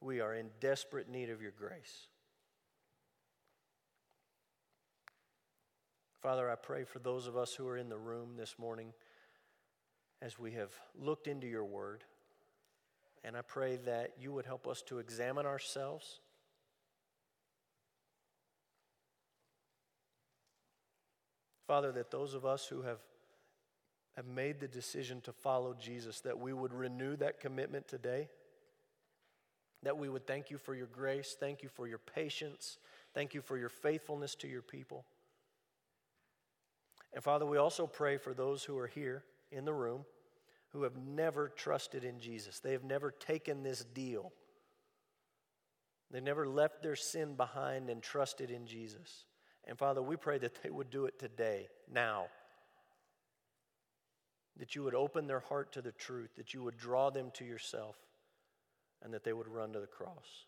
We 0.00 0.20
are 0.20 0.34
in 0.34 0.50
desperate 0.60 1.08
need 1.08 1.30
of 1.30 1.40
your 1.40 1.52
grace. 1.52 2.08
Father, 6.24 6.50
I 6.50 6.54
pray 6.54 6.84
for 6.84 7.00
those 7.00 7.26
of 7.26 7.36
us 7.36 7.52
who 7.52 7.68
are 7.68 7.76
in 7.76 7.90
the 7.90 7.98
room 7.98 8.30
this 8.38 8.54
morning 8.58 8.94
as 10.22 10.38
we 10.38 10.52
have 10.52 10.70
looked 10.98 11.28
into 11.28 11.46
your 11.46 11.66
word. 11.66 12.02
And 13.22 13.36
I 13.36 13.42
pray 13.42 13.76
that 13.84 14.12
you 14.18 14.32
would 14.32 14.46
help 14.46 14.66
us 14.66 14.80
to 14.86 15.00
examine 15.00 15.44
ourselves 15.44 16.20
Father, 21.66 21.92
that 21.92 22.10
those 22.10 22.32
of 22.32 22.46
us 22.46 22.66
who 22.66 22.82
have, 22.82 23.00
have 24.16 24.26
made 24.26 24.60
the 24.60 24.68
decision 24.68 25.20
to 25.22 25.32
follow 25.32 25.74
Jesus, 25.78 26.20
that 26.20 26.38
we 26.38 26.54
would 26.54 26.72
renew 26.72 27.16
that 27.16 27.40
commitment 27.40 27.86
today, 27.86 28.28
that 29.82 29.98
we 29.98 30.08
would 30.08 30.26
thank 30.26 30.50
you 30.50 30.56
for 30.56 30.74
your 30.74 30.86
grace, 30.86 31.36
thank 31.38 31.62
you 31.62 31.68
for 31.68 31.86
your 31.86 31.98
patience, 31.98 32.78
thank 33.14 33.34
you 33.34 33.42
for 33.42 33.58
your 33.58 33.68
faithfulness 33.68 34.34
to 34.36 34.48
your 34.48 34.62
people. 34.62 35.04
And 37.14 37.22
Father, 37.22 37.46
we 37.46 37.56
also 37.56 37.86
pray 37.86 38.16
for 38.18 38.34
those 38.34 38.64
who 38.64 38.76
are 38.76 38.88
here 38.88 39.24
in 39.50 39.64
the 39.64 39.72
room 39.72 40.04
who 40.74 40.82
have 40.82 40.96
never 40.96 41.48
trusted 41.48 42.02
in 42.02 42.18
Jesus. 42.18 42.58
They 42.58 42.72
have 42.72 42.82
never 42.82 43.12
taken 43.12 43.62
this 43.62 43.84
deal. 43.84 44.32
They 46.10 46.20
never 46.20 46.48
left 46.48 46.82
their 46.82 46.96
sin 46.96 47.36
behind 47.36 47.88
and 47.88 48.02
trusted 48.02 48.50
in 48.50 48.66
Jesus. 48.66 49.24
And 49.66 49.78
Father, 49.78 50.02
we 50.02 50.16
pray 50.16 50.38
that 50.38 50.60
they 50.62 50.70
would 50.70 50.90
do 50.90 51.06
it 51.06 51.18
today, 51.18 51.68
now. 51.90 52.26
That 54.58 54.74
you 54.74 54.82
would 54.82 54.96
open 54.96 55.28
their 55.28 55.40
heart 55.40 55.72
to 55.72 55.82
the 55.82 55.92
truth, 55.92 56.30
that 56.36 56.52
you 56.52 56.64
would 56.64 56.76
draw 56.76 57.10
them 57.10 57.30
to 57.34 57.44
yourself, 57.44 57.96
and 59.00 59.14
that 59.14 59.22
they 59.22 59.32
would 59.32 59.48
run 59.48 59.72
to 59.72 59.80
the 59.80 59.86
cross. 59.86 60.46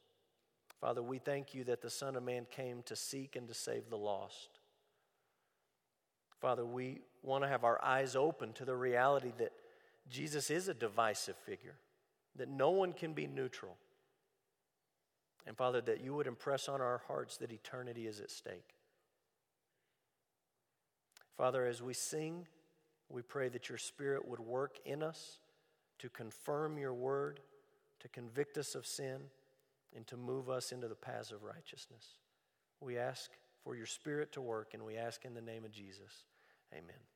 Father, 0.81 1.02
we 1.02 1.18
thank 1.18 1.55
you 1.55 1.62
that 1.64 1.83
the 1.83 1.90
Son 1.90 2.16
of 2.16 2.24
Man 2.24 2.46
came 2.50 2.83
to 2.83 2.96
seek 2.96 3.37
and 3.37 3.46
to 3.46 3.55
save 3.55 3.88
the 3.88 3.96
lost. 3.96 4.56
Father, 6.40 6.64
we 6.64 7.01
want 7.22 7.44
to 7.44 7.49
have 7.49 7.64
our 7.64 7.83
eyes 7.83 8.14
open 8.14 8.53
to 8.55 8.64
the 8.64 8.77
reality 8.77 9.33
that 9.38 9.53
Jesus 10.09 10.51
is 10.51 10.68
a 10.68 10.75
divisive 10.75 11.37
figure, 11.37 11.77
that 12.37 12.49
no 12.49 12.70
one 12.70 12.92
can 12.92 13.12
be 13.12 13.27
neutral. 13.27 13.77
And 15.46 15.57
Father, 15.57 15.81
that 15.83 16.03
you 16.03 16.14
would 16.14 16.27
impress 16.27 16.68
on 16.68 16.81
our 16.81 17.03
hearts 17.07 17.37
that 17.38 17.53
eternity 17.53 18.07
is 18.07 18.20
at 18.20 18.31
stake. 18.31 18.75
Father, 21.37 21.66
as 21.66 21.83
we 21.83 21.94
sing, 21.94 22.46
we 23.09 23.22
pray 23.22 23.49
that 23.49 23.68
your 23.68 23.79
Spirit 23.79 24.27
would 24.27 24.40
work 24.40 24.79
in 24.85 25.03
us 25.03 25.38
to 25.99 26.09
confirm 26.09 26.79
your 26.79 26.94
word, 26.94 27.40
to 28.01 28.09
convict 28.09 28.59
us 28.59 28.75
of 28.75 28.87
sin, 28.87 29.20
and 29.94 30.07
to 30.07 30.16
move 30.16 30.51
us 30.51 30.72
into 30.72 30.88
the 30.88 30.94
paths 30.94 31.31
of 31.31 31.42
righteousness. 31.42 32.18
We 32.81 32.99
ask 32.99 33.31
for 33.66 33.74
your 33.74 33.87
Spirit 33.87 34.31
to 34.31 34.40
work, 34.40 34.74
and 34.74 34.85
we 34.85 34.96
ask 34.96 35.24
in 35.24 35.35
the 35.35 35.40
name 35.40 35.64
of 35.64 35.72
Jesus. 35.72 36.24
Amen. 36.72 37.15